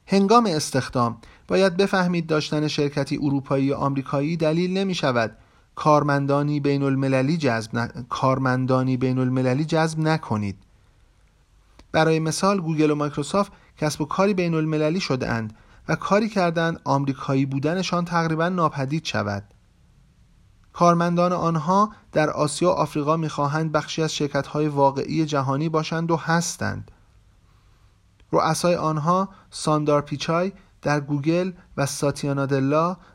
هنگام 0.07 0.45
استخدام 0.45 1.17
باید 1.47 1.77
بفهمید 1.77 2.27
داشتن 2.27 2.67
شرکتی 2.67 3.17
اروپایی 3.21 3.65
یا 3.65 3.77
آمریکایی 3.77 4.37
دلیل 4.37 4.77
نمی 4.77 4.95
شود 4.95 5.37
کارمندانی 5.75 6.59
بین 6.59 6.83
المللی 6.83 7.37
جذب 7.37 7.77
ن... 7.77 8.05
کارمندانی 8.09 8.97
بین 8.97 9.19
المللی 9.19 9.65
جذب 9.65 9.99
نکنید. 9.99 10.57
برای 11.91 12.19
مثال 12.19 12.61
گوگل 12.61 12.91
و 12.91 12.95
مایکروسافت 12.95 13.51
کسب 13.77 14.01
و 14.01 14.05
کاری 14.05 14.33
بین 14.33 14.53
المللی 14.53 14.99
شده 14.99 15.29
اند 15.29 15.55
و 15.87 15.95
کاری 15.95 16.29
کردند 16.29 16.81
آمریکایی 16.83 17.45
بودنشان 17.45 18.05
تقریبا 18.05 18.49
ناپدید 18.49 19.05
شود. 19.05 19.43
کارمندان 20.73 21.33
آنها 21.33 21.91
در 22.11 22.29
آسیا 22.29 22.69
و 22.69 22.71
آفریقا 22.71 23.17
می‌خواهند 23.17 23.71
بخشی 23.71 24.03
از 24.03 24.15
شرکت‌های 24.15 24.67
واقعی 24.67 25.25
جهانی 25.25 25.69
باشند 25.69 26.11
و 26.11 26.17
هستند. 26.17 26.91
رؤسای 28.31 28.75
آنها 28.75 29.29
ساندار 29.49 30.01
پیچای 30.01 30.51
در 30.81 30.99
گوگل 30.99 31.51
و 31.77 31.85
ساتیا 31.85 32.15
نادلا 32.15 32.45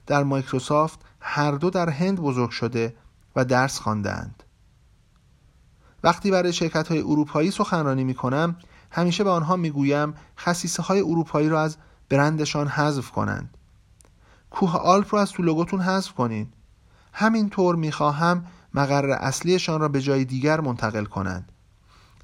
در 0.07 0.25
مایکروسافت 0.25 1.06
هر 1.29 1.53
دو 1.53 1.71
در 1.71 1.91
هند 1.91 2.21
بزرگ 2.21 2.51
شده 2.51 2.97
و 3.37 3.45
درس 3.45 3.79
خواندند. 3.79 4.43
وقتی 6.05 6.31
برای 6.31 6.53
شرکت 6.53 6.89
های 6.89 7.01
اروپایی 7.01 7.51
سخنرانی 7.51 8.05
می 8.05 8.15
کنم 8.15 8.57
همیشه 8.91 9.25
به 9.25 9.31
آنها 9.31 9.57
می 9.57 9.71
گویم 9.71 10.15
خصیصه 10.39 10.83
های 10.83 11.01
اروپایی 11.01 11.49
را 11.49 11.63
از 11.63 11.77
برندشان 12.09 12.69
حذف 12.69 13.11
کنند. 13.11 13.57
کوه 14.51 14.77
آلپ 14.77 15.15
را 15.15 15.21
از 15.21 15.33
تو 15.33 15.43
لوگوتون 15.43 15.81
حذف 15.81 16.13
کنید. 16.13 16.53
همینطور 17.13 17.77
می 17.77 17.93
خواهم 17.93 18.47
مقر 18.75 19.11
اصلیشان 19.11 19.81
را 19.81 19.89
به 19.89 20.01
جای 20.01 20.25
دیگر 20.25 20.61
منتقل 20.61 21.05
کنند. 21.05 21.53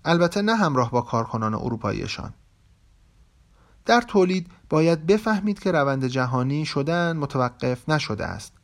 البته 0.04 0.42
نه 0.42 0.56
همراه 0.56 0.90
با 0.90 1.00
کارکنان 1.00 1.54
اروپاییشان. 1.54 2.34
در 3.84 4.00
تولید 4.00 4.50
باید 4.68 5.06
بفهمید 5.06 5.60
که 5.60 5.72
روند 5.72 6.04
جهانی 6.04 6.64
شدن 6.64 7.16
متوقف 7.16 7.88
نشده 7.88 8.26
است. 8.26 8.61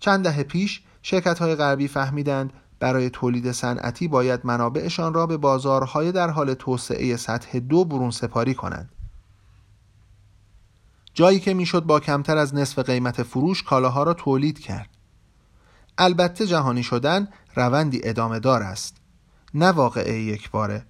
چند 0.00 0.24
دهه 0.24 0.42
پیش 0.42 0.82
شرکت 1.02 1.38
های 1.38 1.54
غربی 1.54 1.88
فهمیدند 1.88 2.52
برای 2.80 3.10
تولید 3.10 3.52
صنعتی 3.52 4.08
باید 4.08 4.40
منابعشان 4.44 5.14
را 5.14 5.26
به 5.26 5.36
بازارهای 5.36 6.12
در 6.12 6.30
حال 6.30 6.54
توسعه 6.54 7.16
سطح 7.16 7.58
دو 7.58 7.84
برون 7.84 8.10
سپاری 8.10 8.54
کنند. 8.54 8.92
جایی 11.14 11.40
که 11.40 11.54
می‌شد 11.54 11.84
با 11.84 12.00
کمتر 12.00 12.36
از 12.36 12.54
نصف 12.54 12.78
قیمت 12.78 13.22
فروش 13.22 13.62
کالاها 13.62 14.02
را 14.02 14.14
تولید 14.14 14.58
کرد. 14.58 14.88
البته 15.98 16.46
جهانی 16.46 16.82
شدن 16.82 17.28
روندی 17.54 18.00
ادامه 18.02 18.38
دار 18.38 18.62
است. 18.62 18.96
نه 19.54 19.66
واقعه 19.66 20.20
یک 20.20 20.50
باره. 20.50 20.86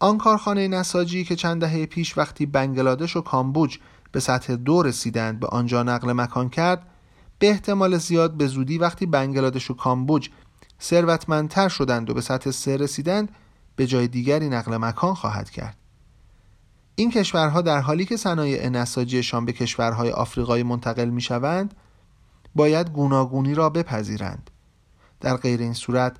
آن 0.00 0.18
کارخانه 0.18 0.68
نساجی 0.68 1.24
که 1.24 1.36
چند 1.36 1.60
دهه 1.60 1.86
پیش 1.86 2.18
وقتی 2.18 2.46
بنگلادش 2.46 3.16
و 3.16 3.20
کامبوج 3.20 3.78
به 4.12 4.20
سطح 4.20 4.54
دو 4.54 4.82
رسیدند 4.82 5.40
به 5.40 5.46
آنجا 5.46 5.82
نقل 5.82 6.12
مکان 6.12 6.48
کرد 6.48 6.86
به 7.38 7.50
احتمال 7.50 7.98
زیاد 7.98 8.34
به 8.34 8.46
زودی 8.46 8.78
وقتی 8.78 9.06
بنگلادش 9.06 9.70
و 9.70 9.74
کامبوج 9.74 10.30
ثروتمندتر 10.82 11.68
شدند 11.68 12.10
و 12.10 12.14
به 12.14 12.20
سطح 12.20 12.50
سه 12.50 12.76
رسیدند 12.76 13.28
به 13.76 13.86
جای 13.86 14.08
دیگری 14.08 14.48
نقل 14.48 14.76
مکان 14.76 15.14
خواهد 15.14 15.50
کرد. 15.50 15.76
این 16.94 17.10
کشورها 17.10 17.60
در 17.60 17.80
حالی 17.80 18.04
که 18.04 18.16
صنایع 18.16 18.68
نساجیشان 18.68 19.44
به 19.44 19.52
کشورهای 19.52 20.10
آفریقایی 20.10 20.62
منتقل 20.62 21.08
می 21.08 21.20
شوند 21.20 21.74
باید 22.54 22.90
گوناگونی 22.90 23.54
را 23.54 23.70
بپذیرند. 23.70 24.50
در 25.20 25.36
غیر 25.36 25.60
این 25.60 25.74
صورت 25.74 26.16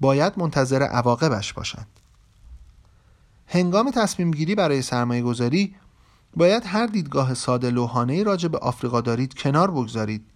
باید 0.00 0.32
منتظر 0.36 0.82
عواقبش 0.82 1.52
باشند. 1.52 1.86
هنگام 3.46 3.90
تصمیم 3.90 4.30
گیری 4.30 4.54
برای 4.54 4.82
سرمایه 4.82 5.22
گذاری 5.22 5.74
باید 6.36 6.62
هر 6.66 6.86
دیدگاه 6.86 7.34
ساده 7.34 7.70
لوحانه 7.70 8.22
راجع 8.22 8.48
به 8.48 8.58
آفریقا 8.58 9.00
دارید 9.00 9.34
کنار 9.34 9.70
بگذارید. 9.70 10.29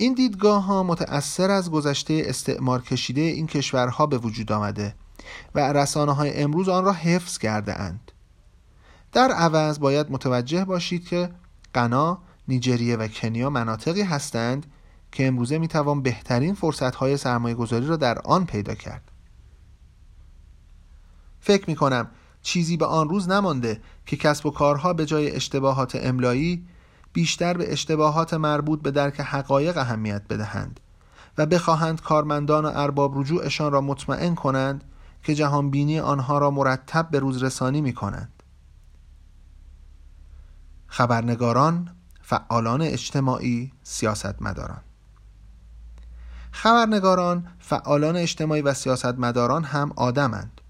این 0.00 0.14
دیدگاه 0.14 0.64
ها 0.64 0.82
متأثر 0.82 1.50
از 1.50 1.70
گذشته 1.70 2.22
استعمار 2.26 2.82
کشیده 2.82 3.20
این 3.20 3.46
کشورها 3.46 4.06
به 4.06 4.18
وجود 4.18 4.52
آمده 4.52 4.94
و 5.54 5.72
رسانه 5.72 6.12
های 6.12 6.42
امروز 6.42 6.68
آن 6.68 6.84
را 6.84 6.92
حفظ 6.92 7.38
کرده 7.38 7.80
اند. 7.80 8.12
در 9.12 9.32
عوض 9.32 9.78
باید 9.78 10.10
متوجه 10.10 10.64
باشید 10.64 11.08
که 11.08 11.30
غنا، 11.74 12.22
نیجریه 12.48 12.96
و 12.96 13.08
کنیا 13.08 13.50
مناطقی 13.50 14.02
هستند 14.02 14.66
که 15.12 15.26
امروزه 15.26 15.58
می 15.58 15.68
توان 15.68 16.02
بهترین 16.02 16.54
فرصت 16.54 16.94
های 16.94 17.16
سرمایه 17.16 17.54
گذاری 17.54 17.86
را 17.86 17.96
در 17.96 18.18
آن 18.18 18.46
پیدا 18.46 18.74
کرد. 18.74 19.10
فکر 21.40 21.70
می 21.70 21.76
کنم 21.76 22.10
چیزی 22.42 22.76
به 22.76 22.86
آن 22.86 23.08
روز 23.08 23.28
نمانده 23.28 23.80
که 24.06 24.16
کسب 24.16 24.46
و 24.46 24.50
کارها 24.50 24.92
به 24.92 25.06
جای 25.06 25.30
اشتباهات 25.30 25.96
املایی 25.96 26.66
بیشتر 27.12 27.56
به 27.56 27.72
اشتباهات 27.72 28.34
مربوط 28.34 28.82
به 28.82 28.90
درک 28.90 29.20
حقایق 29.20 29.76
اهمیت 29.76 30.22
بدهند 30.28 30.80
و 31.38 31.46
بخواهند 31.46 32.00
کارمندان 32.00 32.64
و 32.64 32.72
ارباب 32.74 33.18
رجوعشان 33.18 33.72
را 33.72 33.80
مطمئن 33.80 34.34
کنند 34.34 34.84
که 35.22 35.34
جهانبینی 35.34 36.00
آنها 36.00 36.38
را 36.38 36.50
مرتب 36.50 37.08
به 37.10 37.18
روز 37.18 37.42
رسانی 37.42 37.80
می 37.80 37.92
کنند. 37.92 38.42
خبرنگاران، 40.86 41.96
فعالان 42.22 42.82
اجتماعی، 42.82 43.72
سیاستمداران 43.82 44.80
خبرنگاران، 46.52 47.46
فعالان 47.58 48.16
اجتماعی 48.16 48.62
و 48.62 48.74
سیاستمداران 48.74 49.64
هم 49.64 49.92
آدمند. 49.96 50.60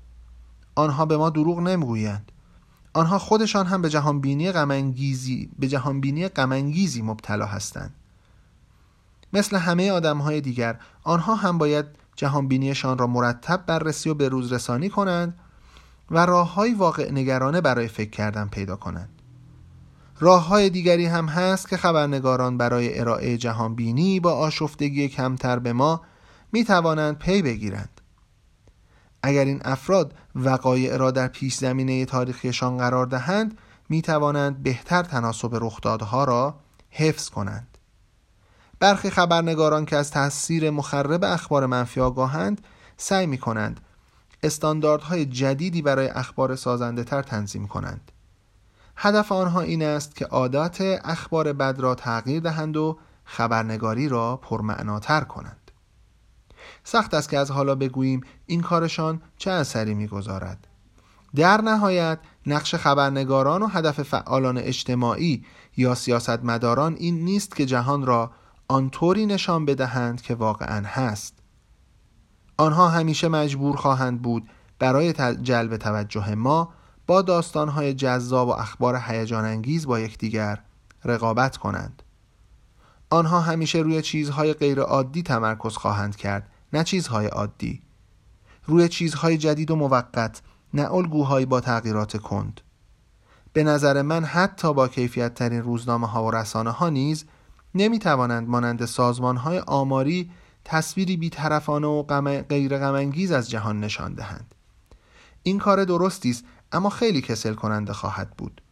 آنها 0.74 1.06
به 1.06 1.16
ما 1.16 1.30
دروغ 1.30 1.60
نمی‌گویند 1.60 2.32
آنها 2.92 3.18
خودشان 3.18 3.66
هم 3.66 3.82
به 3.82 3.90
جهانبینی 3.90 4.52
غمانگیزی 4.52 5.50
به 5.58 5.68
جهانبینی 5.68 6.28
غمانگیزی 6.28 7.02
مبتلا 7.02 7.46
هستند 7.46 7.94
مثل 9.32 9.56
همه 9.56 9.90
آدم 9.90 10.18
های 10.18 10.40
دیگر 10.40 10.78
آنها 11.04 11.34
هم 11.34 11.58
باید 11.58 11.86
جهانبینیشان 12.16 12.98
را 12.98 13.06
مرتب 13.06 13.66
بررسی 13.66 14.08
و 14.10 14.14
به 14.14 14.28
روز 14.28 14.52
رسانی 14.52 14.88
کنند 14.88 15.38
و 16.10 16.26
راه 16.26 16.54
های 16.54 16.74
واقع 16.74 17.10
نگرانه 17.12 17.60
برای 17.60 17.88
فکر 17.88 18.10
کردن 18.10 18.48
پیدا 18.48 18.76
کنند 18.76 19.08
راه 20.20 20.46
های 20.46 20.70
دیگری 20.70 21.06
هم 21.06 21.26
هست 21.26 21.68
که 21.68 21.76
خبرنگاران 21.76 22.58
برای 22.58 22.98
ارائه 22.98 23.36
جهانبینی 23.36 24.20
با 24.20 24.32
آشفتگی 24.32 25.08
کمتر 25.08 25.58
به 25.58 25.72
ما 25.72 26.00
می 26.52 26.64
توانند 26.64 27.18
پی 27.18 27.42
بگیرند. 27.42 27.99
اگر 29.22 29.44
این 29.44 29.60
افراد 29.64 30.14
وقایع 30.34 30.96
را 30.96 31.10
در 31.10 31.28
پیش 31.28 31.56
زمینه 31.56 32.04
تاریخیشان 32.04 32.78
قرار 32.78 33.06
دهند 33.06 33.58
می 33.88 34.02
توانند 34.02 34.62
بهتر 34.62 35.02
تناسب 35.02 35.50
رخدادها 35.52 36.24
را 36.24 36.54
حفظ 36.90 37.28
کنند. 37.28 37.78
برخی 38.80 39.10
خبرنگاران 39.10 39.84
که 39.84 39.96
از 39.96 40.10
تاثیر 40.10 40.70
مخرب 40.70 41.24
اخبار 41.24 41.66
منفی 41.66 42.00
آگاهند 42.00 42.60
سعی 42.96 43.26
می 43.26 43.38
کنند 43.38 43.80
استانداردهای 44.42 45.26
جدیدی 45.26 45.82
برای 45.82 46.08
اخبار 46.08 46.56
سازنده 46.56 47.04
تر 47.04 47.22
تنظیم 47.22 47.66
کنند. 47.66 48.12
هدف 48.96 49.32
آنها 49.32 49.60
این 49.60 49.82
است 49.82 50.16
که 50.16 50.24
عادات 50.24 50.80
اخبار 51.04 51.52
بد 51.52 51.80
را 51.80 51.94
تغییر 51.94 52.40
دهند 52.40 52.76
و 52.76 52.98
خبرنگاری 53.24 54.08
را 54.08 54.36
پرمعناتر 54.36 55.20
کنند. 55.20 55.59
سخت 56.84 57.14
است 57.14 57.28
که 57.28 57.38
از 57.38 57.50
حالا 57.50 57.74
بگوییم 57.74 58.20
این 58.46 58.60
کارشان 58.60 59.22
چه 59.36 59.50
اثری 59.50 59.94
می‌گذارد. 59.94 60.66
در 61.34 61.60
نهایت 61.60 62.18
نقش 62.46 62.74
خبرنگاران 62.74 63.62
و 63.62 63.66
هدف 63.66 64.02
فعالان 64.02 64.58
اجتماعی 64.58 65.44
یا 65.76 65.94
سیاستمداران 65.94 66.94
این 66.98 67.24
نیست 67.24 67.56
که 67.56 67.66
جهان 67.66 68.06
را 68.06 68.30
آنطوری 68.68 69.26
نشان 69.26 69.64
بدهند 69.64 70.22
که 70.22 70.34
واقعا 70.34 70.86
هست 70.86 71.34
آنها 72.56 72.88
همیشه 72.88 73.28
مجبور 73.28 73.76
خواهند 73.76 74.22
بود 74.22 74.48
برای 74.78 75.12
جلب 75.42 75.76
توجه 75.76 76.34
ما 76.34 76.72
با 77.06 77.22
داستانهای 77.22 77.94
جذاب 77.94 78.48
و 78.48 78.50
اخبار 78.50 79.00
هیجان 79.06 79.44
انگیز 79.44 79.86
با 79.86 80.00
یکدیگر 80.00 80.62
رقابت 81.04 81.56
کنند 81.56 82.02
آنها 83.10 83.40
همیشه 83.40 83.78
روی 83.78 84.02
چیزهای 84.02 84.52
غیر 84.52 84.80
عادی 84.80 85.22
تمرکز 85.22 85.76
خواهند 85.76 86.16
کرد 86.16 86.50
نه 86.72 86.84
چیزهای 86.84 87.26
عادی. 87.26 87.82
روی 88.66 88.88
چیزهای 88.88 89.38
جدید 89.38 89.70
و 89.70 89.76
موقت 89.76 90.42
نه 90.74 90.92
الگوهایی 90.92 91.46
با 91.46 91.60
تغییرات 91.60 92.16
کند. 92.16 92.60
به 93.52 93.64
نظر 93.64 94.02
من 94.02 94.24
حتی 94.24 94.74
با 94.74 94.88
کیفیت 94.88 95.34
ترین 95.34 95.62
روزنامه 95.62 96.06
ها 96.06 96.24
و 96.24 96.30
رسانه 96.30 96.70
ها 96.70 96.88
نیز 96.88 97.24
نمی 97.74 97.98
توانند 97.98 98.48
مانند 98.48 98.84
سازمان 98.84 99.36
های 99.36 99.58
آماری 99.58 100.30
تصویری 100.64 101.16
بیطرفانه 101.16 101.86
و 101.86 102.02
غم 102.02 102.40
غیر 102.40 102.78
غمانگیز 102.78 103.32
از 103.32 103.50
جهان 103.50 103.80
نشان 103.80 104.14
دهند. 104.14 104.54
این 105.42 105.58
کار 105.58 105.84
درستی 105.84 106.30
است 106.30 106.44
اما 106.72 106.88
خیلی 106.90 107.20
کسل 107.20 107.54
کننده 107.54 107.92
خواهد 107.92 108.30
بود. 108.30 108.62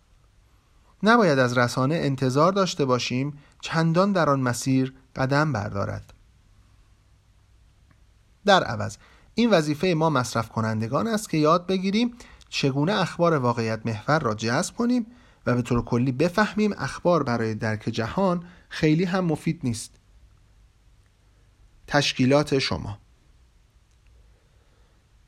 نباید 1.03 1.39
از 1.39 1.59
رسانه 1.59 1.95
انتظار 1.95 2.53
داشته 2.53 2.85
باشیم 2.85 3.39
چندان 3.61 4.13
در 4.13 4.31
آن 4.31 4.41
مسیر 4.41 4.95
قدم 5.17 5.53
بردارد 5.53 6.13
در 8.45 8.65
عوض 8.65 8.97
این 9.35 9.51
وظیفه 9.51 9.95
ما 9.97 10.11
مصرف 10.11 10.49
کنندگان 10.49 11.07
است 11.07 11.31
که 11.31 11.39
یاد 11.39 11.67
بگیریم 11.67 12.15
چگونه 12.49 12.93
اخبار 13.01 13.35
واقعیت 13.35 13.87
محور 13.87 14.19
را 14.19 14.35
جذب 14.35 14.75
کنیم 14.75 15.07
و 15.47 15.55
به 15.55 15.63
طور 15.63 15.85
کلی 15.85 16.13
بفهمیم 16.13 16.73
اخبار 16.79 17.23
برای 17.23 17.55
درک 17.55 17.81
جهان 17.81 18.45
خیلی 18.69 19.05
هم 19.05 19.25
مفید 19.25 19.61
نیست 19.65 19.95
تشکیلات 21.87 22.59
شما 22.59 22.99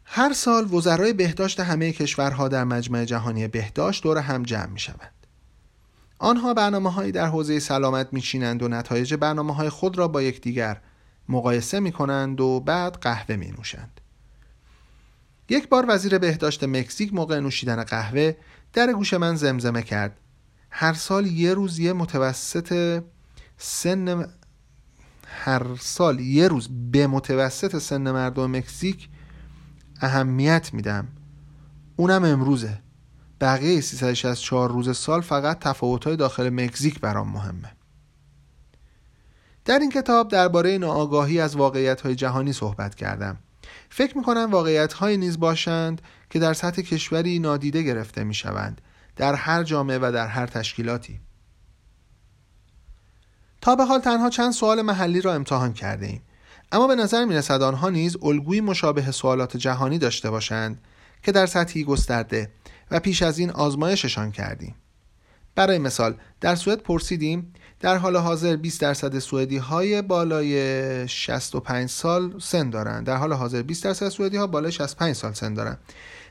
هر 0.04 0.32
سال 0.32 0.74
وزرای 0.74 1.12
بهداشت 1.12 1.60
همه 1.60 1.92
کشورها 1.92 2.48
در 2.48 2.64
مجمع 2.64 3.04
جهانی 3.04 3.48
بهداشت 3.48 4.02
دور 4.02 4.18
هم 4.18 4.42
جمع 4.42 4.66
می 4.66 4.78
شوند. 4.78 5.19
آنها 6.22 6.54
برنامه 6.54 6.92
هایی 6.92 7.12
در 7.12 7.26
حوزه 7.26 7.58
سلامت 7.58 8.08
میچینند 8.12 8.62
و 8.62 8.68
نتایج 8.68 9.14
برنامه 9.14 9.54
های 9.54 9.68
خود 9.68 9.98
را 9.98 10.08
با 10.08 10.22
یکدیگر 10.22 10.80
مقایسه 11.28 11.80
می 11.80 11.92
کنند 11.92 12.40
و 12.40 12.60
بعد 12.60 12.98
قهوه 13.00 13.36
می 13.36 13.50
نوشند. 13.50 14.00
یک 15.48 15.68
بار 15.68 15.84
وزیر 15.88 16.18
بهداشت 16.18 16.64
مکزیک 16.64 17.14
موقع 17.14 17.40
نوشیدن 17.40 17.84
قهوه 17.84 18.36
در 18.72 18.92
گوش 18.92 19.14
من 19.14 19.36
زمزمه 19.36 19.82
کرد. 19.82 20.16
هر 20.70 20.92
سال 20.92 21.26
یه 21.26 21.54
روز 21.54 21.78
یه 21.78 21.92
متوسط 21.92 23.02
سن 23.58 24.26
هر 25.26 25.66
سال 25.78 26.20
یه 26.20 26.48
روز 26.48 26.68
به 26.92 27.06
متوسط 27.06 27.78
سن 27.78 28.10
مردم 28.10 28.56
مکزیک 28.56 29.08
اهمیت 30.00 30.74
میدم. 30.74 31.08
اونم 31.96 32.24
امروزه. 32.24 32.78
بقیه 33.40 33.80
364 33.80 34.68
روز 34.68 34.96
سال 34.96 35.20
فقط 35.20 35.58
تفاوت‌های 35.58 36.16
داخل 36.16 36.50
مکزیک 36.50 37.00
برام 37.00 37.28
مهمه. 37.28 37.72
در 39.64 39.78
این 39.78 39.90
کتاب 39.90 40.28
درباره 40.28 40.78
ناآگاهی 40.78 41.40
از 41.40 41.56
واقعیت‌های 41.56 42.14
جهانی 42.14 42.52
صحبت 42.52 42.94
کردم. 42.94 43.38
فکر 43.90 44.18
می‌کنم 44.18 44.48
واقعیت‌هایی 44.50 45.16
نیز 45.16 45.40
باشند 45.40 46.02
که 46.30 46.38
در 46.38 46.54
سطح 46.54 46.82
کشوری 46.82 47.38
نادیده 47.38 47.82
گرفته 47.82 48.24
می‌شوند 48.24 48.80
در 49.16 49.34
هر 49.34 49.62
جامعه 49.62 49.98
و 49.98 50.10
در 50.14 50.26
هر 50.26 50.46
تشکیلاتی. 50.46 51.20
تا 53.60 53.76
به 53.76 53.84
حال 53.84 54.00
تنها 54.00 54.30
چند 54.30 54.52
سوال 54.52 54.82
محلی 54.82 55.20
را 55.20 55.34
امتحان 55.34 55.72
کرده 55.72 56.06
ایم 56.06 56.22
اما 56.72 56.86
به 56.86 56.94
نظر 56.94 57.24
می 57.24 57.34
رسد 57.34 57.62
آنها 57.62 57.90
نیز 57.90 58.16
الگویی 58.22 58.60
مشابه 58.60 59.10
سوالات 59.10 59.56
جهانی 59.56 59.98
داشته 59.98 60.30
باشند 60.30 60.80
که 61.22 61.32
در 61.32 61.46
سطحی 61.46 61.84
گسترده 61.84 62.50
و 62.90 63.00
پیش 63.00 63.22
از 63.22 63.38
این 63.38 63.50
آزمایششان 63.50 64.32
کردیم. 64.32 64.74
برای 65.54 65.78
مثال 65.78 66.16
در 66.40 66.54
سوئد 66.54 66.78
پرسیدیم 66.78 67.52
در 67.80 67.96
حال 67.96 68.16
حاضر 68.16 68.56
20 68.56 68.80
درصد 68.80 69.18
سوئدی 69.18 69.56
های 69.56 70.02
بالای 70.02 71.08
65 71.08 71.88
سال 71.88 72.38
سن 72.38 72.70
دارند. 72.70 73.06
در 73.06 73.16
حال 73.16 73.32
حاضر 73.32 73.62
20 73.62 73.84
درصد 73.84 74.08
سوئدی 74.08 74.36
ها 74.36 74.46
بالای 74.46 74.72
65 74.72 75.16
سال 75.16 75.32
سن 75.32 75.54
دارند. 75.54 75.78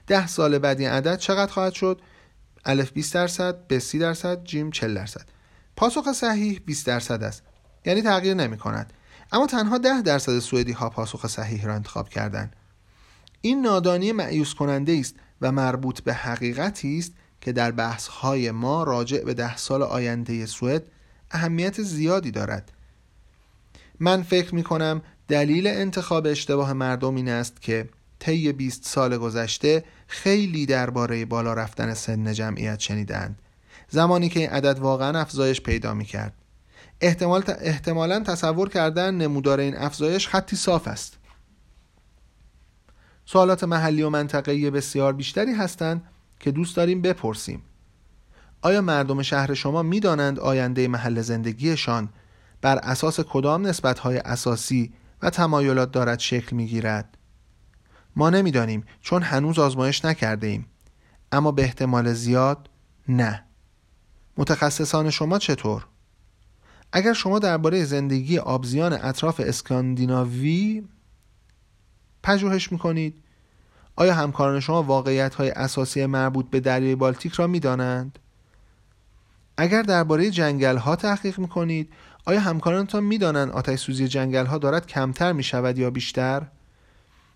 10 0.08 0.28
سال 0.28 0.58
بعد 0.58 0.80
این 0.80 0.90
عدد 0.90 1.18
چقدر 1.18 1.52
خواهد 1.52 1.74
شد؟ 1.74 2.02
الف 2.66 2.92
20 2.92 3.14
درصد 3.14 3.68
به 3.68 3.80
30 3.80 4.00
درصد 4.00 4.44
جیم 4.44 4.72
40 4.72 4.96
درصد. 4.96 5.26
پاسخ 5.76 6.12
صحیح 6.12 6.62
20 6.66 6.88
درصد 6.88 7.24
است. 7.24 7.44
یعنی 7.86 8.02
تغییر 8.02 8.34
نمی 8.34 8.58
کند 8.58 8.94
اما 9.32 9.48
تنها 9.48 9.78
10 9.78 10.02
درصد 10.02 10.40
سوئدی 10.40 10.72
ها 10.72 10.90
پاسخ 10.90 11.28
صحیح 11.28 11.66
را 11.66 11.76
انتخاب 11.76 12.10
کردند. 12.10 12.56
این 13.42 13.62
نادانی 13.62 14.12
معیوس 14.12 14.54
کننده 14.54 14.98
است 15.00 15.16
و 15.42 15.52
مربوط 15.52 16.02
به 16.02 16.14
حقیقتی 16.14 16.98
است 16.98 17.14
که 17.42 17.52
در 17.52 17.72
بحث 17.72 18.08
های 18.08 18.52
ما 18.52 18.84
راجع 18.84 19.24
به 19.24 19.34
ده 19.34 19.58
سال 19.58 19.84
آینده 19.84 20.46
سوئد 20.46 20.84
اهمیت 21.32 21.82
زیادی 21.82 22.32
دارد. 22.32 22.72
من 24.00 24.24
فکر 24.24 24.56
می 24.56 24.64
کنم 24.64 25.02
دلیل 25.28 25.68
انتخاب 25.68 26.28
اشتباه 26.28 26.74
مردم 26.74 27.16
این 27.16 27.30
است 27.30 27.62
که 27.62 27.90
طی 28.20 28.52
20 28.52 28.86
سال 28.86 29.18
گذشته 29.18 29.84
خیلی 30.08 30.66
درباره 30.66 31.26
بالا 31.26 31.54
رفتن 31.54 31.94
سن 31.94 32.34
جمعیت 32.34 32.80
شنیدند 32.80 33.40
زمانی 33.90 34.30
که 34.30 34.40
این 34.40 34.50
عدد 34.50 34.80
واقعا 34.80 35.20
افزایش 35.20 35.62
پیدا 35.62 35.94
می 35.94 36.06
کرد 36.06 36.34
احتمال 37.02 37.44
احتمالا 37.48 38.20
تصور 38.20 38.70
کردن 38.70 39.16
نمودار 39.16 39.60
این 39.60 39.78
افزایش 39.78 40.28
خطی 40.28 40.56
صاف 40.56 40.88
است. 40.88 41.19
سوالات 43.32 43.64
محلی 43.64 44.02
و 44.02 44.10
منطقه‌ای 44.10 44.70
بسیار 44.70 45.14
بیشتری 45.14 45.54
هستند 45.54 46.04
که 46.40 46.52
دوست 46.52 46.76
داریم 46.76 47.02
بپرسیم. 47.02 47.62
آیا 48.62 48.82
مردم 48.82 49.22
شهر 49.22 49.54
شما 49.54 49.84
می‌دانند 49.84 50.40
آینده 50.40 50.88
محل 50.88 51.22
زندگیشان 51.22 52.10
بر 52.62 52.78
اساس 52.78 53.20
کدام 53.20 53.68
نسبتهای 53.68 54.18
اساسی 54.18 54.94
و 55.22 55.30
تمایلات 55.30 55.92
دارد 55.92 56.20
شکل 56.20 56.56
می‌گیرد؟ 56.56 57.18
ما 58.16 58.30
نمی‌دانیم 58.30 58.84
چون 59.02 59.22
هنوز 59.24 59.60
آزمایش 59.60 60.06
نکرده 60.06 60.48
ایم 60.48 60.66
اما 61.32 61.52
به 61.52 61.64
احتمال 61.64 62.14
زیاد 62.14 62.70
نه. 63.08 63.44
متخصصان 64.38 65.10
شما 65.10 65.40
چطور؟ 65.40 65.86
اگر 66.92 67.14
شما 67.14 67.40
درباره 67.40 67.84
زندگی 67.84 68.38
آبزیان 68.38 68.94
اطراف 68.94 69.42
اسکاندیناوی 69.46 70.84
پژوهش 72.30 72.72
می‌کنید 72.72 73.24
آیا 73.96 74.14
همکاران 74.14 74.60
شما 74.60 74.84
واقعیت 74.84 75.36
های 75.36 75.50
اساسی 75.50 76.06
مربوط 76.06 76.50
به 76.50 76.60
دریای 76.60 76.96
بالتیک 76.96 77.34
را 77.34 77.48
می‌دانند؟ 77.48 78.20
اگر 79.58 79.82
درباره 79.82 80.30
جنگل 80.30 80.78
ها 80.78 80.96
تحقیق 80.96 81.40
می‌کنید 81.40 81.94
آیا 82.26 82.40
همکارانتان 82.40 83.04
می‌دانند 83.04 83.52
آتش 83.52 83.80
سوزی 83.80 84.08
جنگل 84.08 84.46
ها 84.46 84.58
دارد 84.58 84.88
کمتر 84.88 85.32
می 85.32 85.44
شود 85.44 85.78
یا 85.78 85.90
بیشتر؟ 85.90 86.48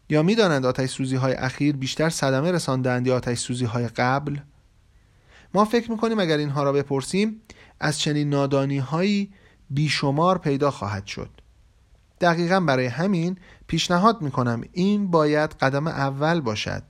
یا 0.10 0.24
می‌دانند 0.24 0.66
آتش 0.66 0.90
سوزی 0.90 1.16
های 1.16 1.34
اخیر 1.34 1.76
بیشتر 1.76 2.10
صدمه 2.10 2.52
رساندند 2.52 3.08
یا 3.08 3.16
آتش 3.16 3.38
سوزی 3.38 3.66
های 3.66 3.88
قبل؟ 3.88 4.38
ما 5.54 5.66
فکر 5.66 5.92
می‌کنیم 5.92 6.20
اگر 6.20 6.38
اینها 6.38 6.64
را 6.64 6.72
بپرسیم 6.74 7.42
از 7.80 8.00
چنین 8.00 8.30
نادانی 8.30 8.78
هایی 8.78 9.34
بیشمار 9.70 10.38
پیدا 10.38 10.72
خواهد 10.72 11.06
شد 11.06 11.30
دقیقا 12.22 12.60
برای 12.60 12.86
همین 12.86 13.38
پیشنهاد 13.74 14.22
می‌کنم 14.22 14.62
این 14.72 15.12
باید 15.12 15.50
قدم 15.50 15.88
اول 15.88 16.42
باشد 16.42 16.84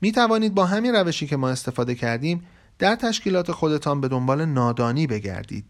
می 0.00 0.12
توانید 0.12 0.54
با 0.54 0.66
همین 0.66 0.94
روشی 0.94 1.26
که 1.26 1.36
ما 1.36 1.48
استفاده 1.48 1.94
کردیم 1.94 2.46
در 2.78 2.96
تشکیلات 2.96 3.52
خودتان 3.52 4.00
به 4.00 4.08
دنبال 4.08 4.44
نادانی 4.44 5.06
بگردید 5.06 5.64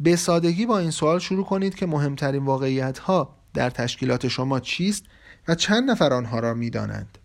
به 0.00 0.16
سادگی 0.16 0.66
با 0.66 0.78
این 0.78 0.90
سوال 0.90 1.18
شروع 1.18 1.44
کنید 1.44 1.74
که 1.74 1.86
مهمترین 1.86 2.44
واقعیت 2.44 2.98
ها 2.98 3.36
در 3.54 3.70
تشکیلات 3.70 4.28
شما 4.28 4.60
چیست 4.60 5.04
و 5.48 5.54
چند 5.54 5.90
نفر 5.90 6.12
آنها 6.12 6.38
را 6.38 6.54
می 6.54 6.70
دانند. 6.70 7.18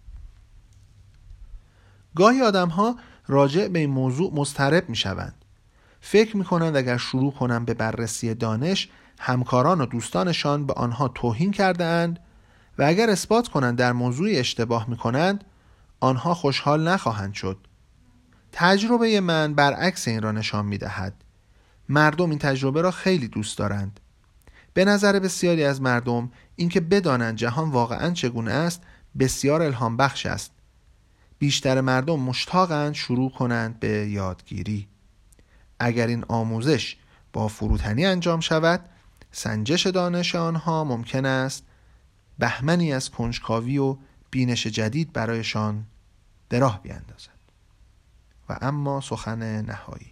گاهی 2.15 2.41
آدم 2.41 2.70
ها 2.70 2.96
راجع 3.28 3.67
به 3.67 3.80
این 3.80 3.89
موضوع 3.89 4.34
مضطرب 4.36 4.89
می 4.89 4.96
شوند. 4.96 5.46
فکر 6.02 6.38
می 6.38 6.43
کنند 6.43 6.76
اگر 6.76 6.98
شروع 6.98 7.34
کنند 7.34 7.65
به 7.65 7.74
بررسی 7.74 8.34
دانش 8.34 8.89
همکاران 9.19 9.82
و 9.82 9.86
دوستانشان 9.86 10.65
به 10.65 10.73
آنها 10.73 11.08
توهین 11.08 11.51
کرده 11.51 11.84
اند 11.84 12.19
و 12.77 12.84
اگر 12.84 13.10
اثبات 13.10 13.47
کنند 13.47 13.77
در 13.77 13.93
موضوعی 13.93 14.39
اشتباه 14.39 14.89
می 14.89 14.97
کنند 14.97 15.43
آنها 15.99 16.34
خوشحال 16.34 16.88
نخواهند 16.88 17.34
شد. 17.34 17.67
تجربه 18.51 19.21
من 19.21 19.53
برعکس 19.53 20.08
این 20.08 20.21
را 20.21 20.32
نشان 20.32 20.65
می 20.65 20.77
دهد. 20.77 21.23
مردم 21.89 22.30
این 22.30 22.39
تجربه 22.39 22.82
را 22.82 22.91
خیلی 22.91 23.27
دوست 23.27 23.58
دارند. 23.58 23.99
به 24.73 24.86
نظر 24.86 25.19
بسیاری 25.19 25.63
از 25.63 25.82
مردم 25.82 26.32
اینکه 26.56 26.80
بدانند 26.80 27.36
جهان 27.36 27.69
واقعا 27.69 28.12
چگونه 28.12 28.51
است 28.51 28.82
بسیار 29.19 29.62
الهام 29.62 29.97
بخش 29.97 30.25
است. 30.25 30.51
بیشتر 31.39 31.82
مردم 31.82 32.19
مشتاقند 32.19 32.93
شروع 32.93 33.32
کنند 33.32 33.80
به 33.80 34.10
یادگیری. 34.10 34.88
اگر 35.80 36.08
این 36.08 36.25
آموزش 36.27 36.95
با 37.34 37.47
فروتنی 37.47 38.06
انجام 38.06 38.39
شود 38.39 38.89
سنجش 39.32 39.88
دانش 39.88 40.36
آنها 40.36 40.84
ممکن 40.84 41.26
است 41.26 41.63
بهمنی 42.40 42.94
از 42.94 43.10
کنجکاوی 43.10 43.78
و 43.78 43.98
بینش 44.32 44.68
جدید 44.68 45.13
برایشان 45.13 45.86
به 46.50 46.60
راه 46.60 46.82
بیندازد 46.82 47.38
و 48.50 48.58
اما 48.62 49.02
سخن 49.02 49.62
نهایی. 49.62 50.12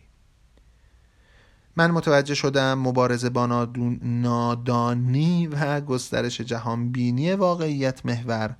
من 1.75 1.91
متوجه 1.91 2.35
شدم 2.35 2.79
مبارزه 2.79 3.29
با 3.29 3.65
نادانی 4.01 5.47
و 5.47 5.81
گسترش 5.81 6.41
جهان 6.41 6.91
بینی 6.91 7.33
واقعیت 7.33 8.05
محور 8.05 8.55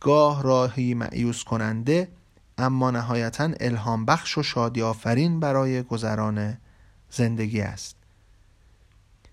گاه 0.00 0.42
راهی 0.42 0.94
معیوس 0.94 1.44
کننده 1.44 2.08
اما 2.58 2.90
نهایتا 2.90 3.50
الهام 3.60 4.04
بخش 4.04 4.38
و 4.38 4.42
شادی 4.42 4.82
آفرین 4.82 5.40
برای 5.40 5.82
گذران 5.82 6.58
زندگی 7.10 7.60
است. 7.60 7.96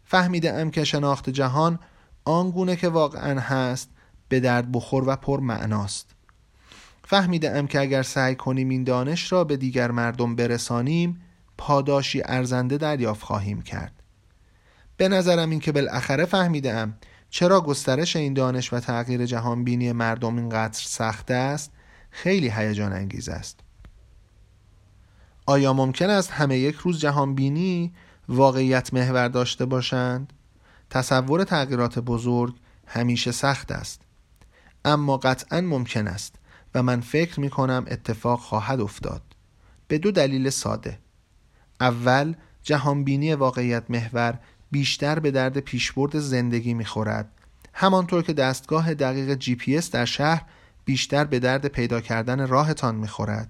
فهمیده 0.10 0.54
ام 0.54 0.72
که 0.72 0.84
شناخت 0.84 1.30
جهان 1.30 1.80
آنگونه 2.26 2.76
که 2.76 2.90
واقعا 2.90 3.40
هست 3.40 3.90
به 4.30 4.40
درد 4.40 4.72
بخور 4.72 5.10
و 5.10 5.16
پر 5.16 5.40
معناست. 5.40 6.16
فهمیده 7.04 7.52
ام 7.52 7.68
که 7.68 7.80
اگر 7.80 8.04
سعی 8.04 8.36
کنیم 8.36 8.70
این 8.70 8.84
دانش 8.84 9.32
را 9.32 9.44
به 9.44 9.58
دیگر 9.58 9.92
مردم 9.92 10.36
برسانیم 10.36 11.22
پاداشی 11.58 12.22
ارزنده 12.26 12.78
دریافت 12.78 13.24
خواهیم 13.24 13.62
کرد. 13.62 14.04
به 14.98 15.08
نظرم 15.08 15.50
این 15.50 15.60
که 15.60 15.72
بالاخره 15.72 16.26
فهمیده 16.26 16.88
چرا 17.30 17.62
گسترش 17.62 18.16
این 18.16 18.34
دانش 18.34 18.74
و 18.74 18.80
تغییر 18.80 19.26
جهان 19.26 19.64
بینی 19.64 19.92
مردم 19.92 20.38
اینقدر 20.38 20.80
سخت 20.84 21.32
است 21.32 21.72
خیلی 22.10 22.50
هیجان 22.50 22.94
انگیز 22.94 23.30
است. 23.30 23.60
آیا 25.46 25.74
ممکن 25.74 26.10
است 26.10 26.32
همه 26.32 26.58
یک 26.58 26.76
روز 26.76 27.00
جهان 27.00 27.36
بینی 27.36 27.94
واقعیت 28.30 28.94
محور 28.94 29.28
داشته 29.28 29.66
باشند؟ 29.66 30.34
تصور 30.90 31.44
تغییرات 31.44 32.00
بزرگ 32.00 32.56
همیشه 32.88 33.32
سخت 33.32 33.72
است. 33.72 34.02
اما 34.86 35.18
قطعا 35.18 35.62
ممکن 35.62 36.08
است 36.08 36.36
و 36.76 36.84
من 36.84 37.02
فکر 37.02 37.40
می 37.40 37.50
کنم 37.50 37.86
اتفاق 37.88 38.40
خواهد 38.40 38.82
افتاد. 38.82 39.22
به 39.88 39.98
دو 39.98 40.12
دلیل 40.12 40.50
ساده. 40.50 41.00
اول 41.82 42.34
جهانبینی 42.64 43.34
واقعیت 43.34 43.84
محور 43.90 44.40
بیشتر 44.72 45.20
به 45.20 45.32
درد 45.32 45.58
پیشبرد 45.60 46.20
زندگی 46.20 46.74
می‌خورد. 46.74 47.32
همانطور 47.74 48.24
که 48.24 48.34
دستگاه 48.34 48.94
دقیق 48.94 49.34
جی 49.34 49.56
پی 49.56 49.80
در 49.80 50.06
شهر 50.06 50.42
بیشتر 50.86 51.24
به 51.26 51.40
درد 51.40 51.66
پیدا 51.66 52.02
کردن 52.02 52.48
راهتان 52.48 52.96
می‌خورد. 52.96 53.50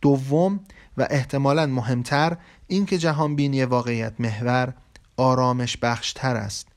دوم 0.00 0.60
و 0.96 1.06
احتمالا 1.10 1.66
مهمتر 1.66 2.36
اینکه 2.66 2.98
جهانبینی 2.98 3.64
واقعیت 3.64 4.12
محور 4.18 4.74
آرامش 5.16 5.76
بخشتر 5.76 6.36
است. 6.36 6.68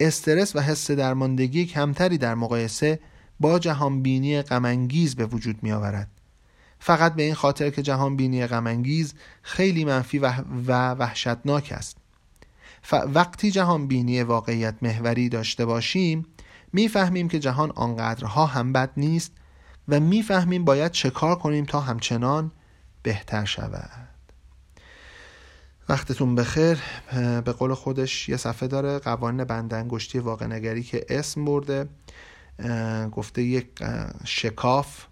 استرس 0.00 0.56
و 0.56 0.60
حس 0.60 0.90
درماندگی 0.90 1.66
کمتری 1.66 2.18
در 2.18 2.34
مقایسه 2.34 3.00
با 3.40 3.58
جهانبینی 3.58 4.42
غمانگیز 4.42 5.16
به 5.16 5.26
وجود 5.26 5.62
می 5.62 5.72
آورد 5.72 6.08
فقط 6.78 7.14
به 7.14 7.22
این 7.22 7.34
خاطر 7.34 7.70
که 7.70 7.82
جهان 7.82 8.16
بینی 8.16 8.46
غمانگیز 8.46 9.14
خیلی 9.42 9.84
منفی 9.84 10.18
و, 10.18 10.32
وحشتناک 10.94 11.72
است. 11.72 11.96
وقتی 12.92 13.50
جهان 13.50 13.86
بینی 13.86 14.22
واقعیت 14.22 14.74
محوری 14.82 15.28
داشته 15.28 15.64
باشیم 15.64 16.26
می‌فهمیم 16.72 17.28
که 17.28 17.38
جهان 17.38 17.70
آنقدرها 17.70 18.46
هم 18.46 18.72
بد 18.72 18.90
نیست 18.96 19.32
و 19.88 20.00
می‌فهمیم 20.00 20.64
باید 20.64 20.92
چه 20.92 21.10
کار 21.10 21.36
کنیم 21.36 21.64
تا 21.64 21.80
همچنان 21.80 22.52
بهتر 23.06 23.44
شود. 23.44 24.08
وقتتون 25.88 26.34
بخیر. 26.34 26.78
به 27.44 27.52
قول 27.52 27.74
خودش 27.74 28.28
یه 28.28 28.36
صفحه 28.36 28.68
داره 28.68 28.98
قوانین 28.98 29.44
بندنگشتی 29.44 30.18
واقع 30.18 30.46
نگری 30.46 30.82
که 30.82 31.06
اسم 31.08 31.44
برده. 31.44 31.88
گفته 33.12 33.42
یک 33.42 33.68
شکاف 34.24 35.04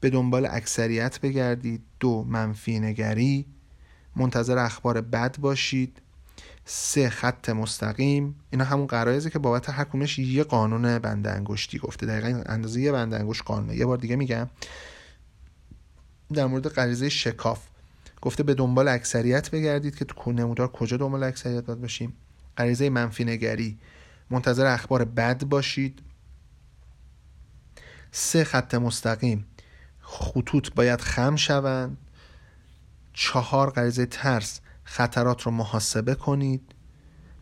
به 0.00 0.10
دنبال 0.10 0.46
اکثریت 0.50 1.20
بگردید. 1.20 1.82
دو 2.00 2.24
منفی 2.28 2.80
نگری. 2.80 3.46
منتظر 4.16 4.58
اخبار 4.58 5.00
بد 5.00 5.38
باشید. 5.38 6.02
سه 6.64 7.10
خط 7.10 7.48
مستقیم. 7.48 8.34
اینا 8.50 8.64
همون 8.64 8.86
قرایزه 8.86 9.30
که 9.30 9.38
بابت 9.38 9.70
هر 9.70 9.86
یه 10.18 10.44
قانون 10.44 10.98
بنده 10.98 11.30
انگشتی 11.30 11.78
گفته. 11.78 12.06
دقیقا 12.06 12.42
اندازه 12.46 12.80
یه 12.80 12.92
بنده 12.92 13.16
انگشت 13.16 13.42
قانونه. 13.42 13.76
یه 13.76 13.86
بار 13.86 13.96
دیگه 13.96 14.16
میگم. 14.16 14.48
در 16.32 16.46
مورد 16.46 16.68
غریزه 16.68 17.08
شکاف. 17.08 17.66
گفته 18.22 18.42
به 18.42 18.54
دنبال 18.54 18.88
اکثریت 18.88 19.50
بگردید 19.50 19.96
که 19.96 20.04
تو 20.04 20.32
نمودار 20.32 20.68
کجا 20.68 20.96
دنبال 20.96 21.22
اکثریت 21.22 21.64
باید 21.64 21.80
باشیم. 21.80 22.12
غریزه 22.56 22.90
منفی 22.90 23.24
نگری. 23.24 23.78
منتظر 24.30 24.66
اخبار 24.66 25.04
بد 25.04 25.44
باشید. 25.44 26.02
سه 28.12 28.44
خط 28.44 28.74
مستقیم. 28.74 29.46
خطوط 30.00 30.74
باید 30.74 31.00
خم 31.00 31.36
شوند. 31.36 31.96
چهار 33.12 33.70
غریزه 33.70 34.06
ترس. 34.06 34.60
خطرات 34.84 35.42
رو 35.42 35.50
محاسبه 35.50 36.14
کنید. 36.14 36.62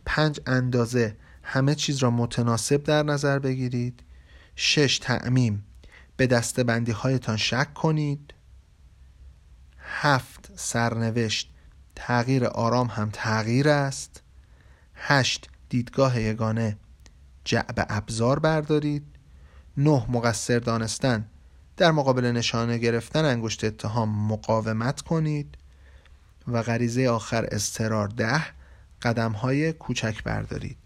پنج 0.05 0.39
اندازه. 0.45 1.15
همه 1.43 1.75
چیز 1.75 1.97
را 1.97 2.11
متناسب 2.11 2.83
در 2.83 3.03
نظر 3.03 3.39
بگیرید. 3.39 4.03
شش 4.55 4.99
تعمیم. 4.99 5.63
به 6.17 6.27
دسته 6.27 6.63
بندی 6.63 6.91
هایتان 6.91 7.37
شک 7.37 7.73
کنید. 7.73 8.32
هفت 9.95 10.51
سرنوشت. 10.55 11.49
تغییر 11.95 12.45
آرام 12.45 12.87
هم 12.87 13.09
تغییر 13.13 13.69
است. 13.69 14.21
هشت 14.95 15.49
دیدگاه 15.69 16.21
یگانه. 16.21 16.77
جعب 17.45 17.85
ابزار 17.89 18.39
بردارید. 18.39 19.03
نه 19.77 20.05
مقصر 20.09 20.59
دانستن. 20.59 21.25
در 21.77 21.91
مقابل 21.91 22.25
نشانه 22.25 22.77
گرفتن 22.77 23.25
انگشت 23.25 23.63
اتهام 23.63 24.27
مقاومت 24.27 25.01
کنید. 25.01 25.57
و 26.47 26.63
غریزه 26.63 27.09
آخر 27.09 27.47
استرار 27.51 28.07
ده 28.07 28.43
قدم 29.01 29.31
های 29.31 29.73
کوچک 29.73 30.23
بردارید. 30.23 30.77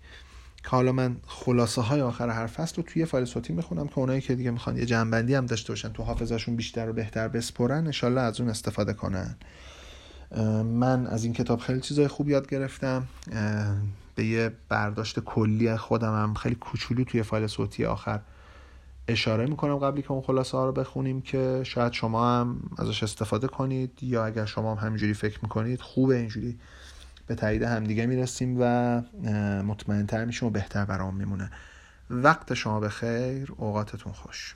که 0.67 0.71
حالا 0.71 0.91
من 0.91 1.17
خلاصه 1.27 1.81
های 1.81 2.01
آخر 2.01 2.29
هر 2.29 2.47
فصل 2.47 2.75
رو 2.77 2.83
توی 2.83 3.05
فایل 3.05 3.25
صوتی 3.25 3.53
می‌خونم 3.53 3.87
که 3.87 3.99
اونایی 3.99 4.21
که 4.21 4.35
دیگه 4.35 4.51
می‌خوان 4.51 4.77
یه 4.77 4.85
جنبندی 4.85 5.35
هم 5.35 5.45
داشته 5.45 5.71
باشن 5.71 5.89
تو 5.89 6.03
حافظشون 6.03 6.55
بیشتر 6.55 6.89
و 6.89 6.93
بهتر 6.93 7.27
بسپرن 7.27 7.85
انشالله 7.85 8.21
از 8.21 8.41
اون 8.41 8.49
استفاده 8.49 8.93
کنن. 8.93 9.35
من 10.63 11.07
از 11.07 11.23
این 11.23 11.33
کتاب 11.33 11.59
خیلی 11.59 11.81
چیزای 11.81 12.07
خوب 12.07 12.29
یاد 12.29 12.49
گرفتم. 12.49 13.07
به 14.15 14.25
یه 14.25 14.51
برداشت 14.69 15.19
کلی 15.19 15.77
خودم 15.77 16.13
هم 16.13 16.33
خیلی 16.33 16.55
کوچولو 16.55 17.03
توی 17.03 17.23
فایل 17.23 17.47
صوتی 17.47 17.85
آخر 17.85 18.19
اشاره 19.07 19.45
می‌کنم 19.45 19.77
قبلی 19.77 20.01
که 20.01 20.11
اون 20.11 20.21
خلاصه 20.21 20.57
ها 20.57 20.65
رو 20.65 20.71
بخونیم 20.71 21.21
که 21.21 21.61
شاید 21.63 21.93
شما 21.93 22.39
هم 22.39 22.59
ازش 22.77 23.03
استفاده 23.03 23.47
کنید 23.47 23.91
یا 24.01 24.25
اگر 24.25 24.45
شما 24.45 24.75
هم 24.75 24.87
همینجوری 24.87 25.13
فکر 25.13 25.39
می‌کنید 25.43 25.81
خوبه 25.81 26.17
اینجوری. 26.17 26.59
به 27.27 27.35
تایید 27.35 27.63
همدیگه 27.63 28.05
می‌رسیم 28.05 28.57
و 28.59 28.65
مطمئنتر 29.63 30.25
میشیم 30.25 30.47
و 30.47 30.51
بهتر 30.51 30.85
برام 30.85 31.15
میمونه. 31.15 31.51
وقت 32.09 32.53
شما 32.53 32.79
به 32.79 32.89
خیر 32.89 33.53
اوقاتتون 33.57 34.13
خوش. 34.13 34.55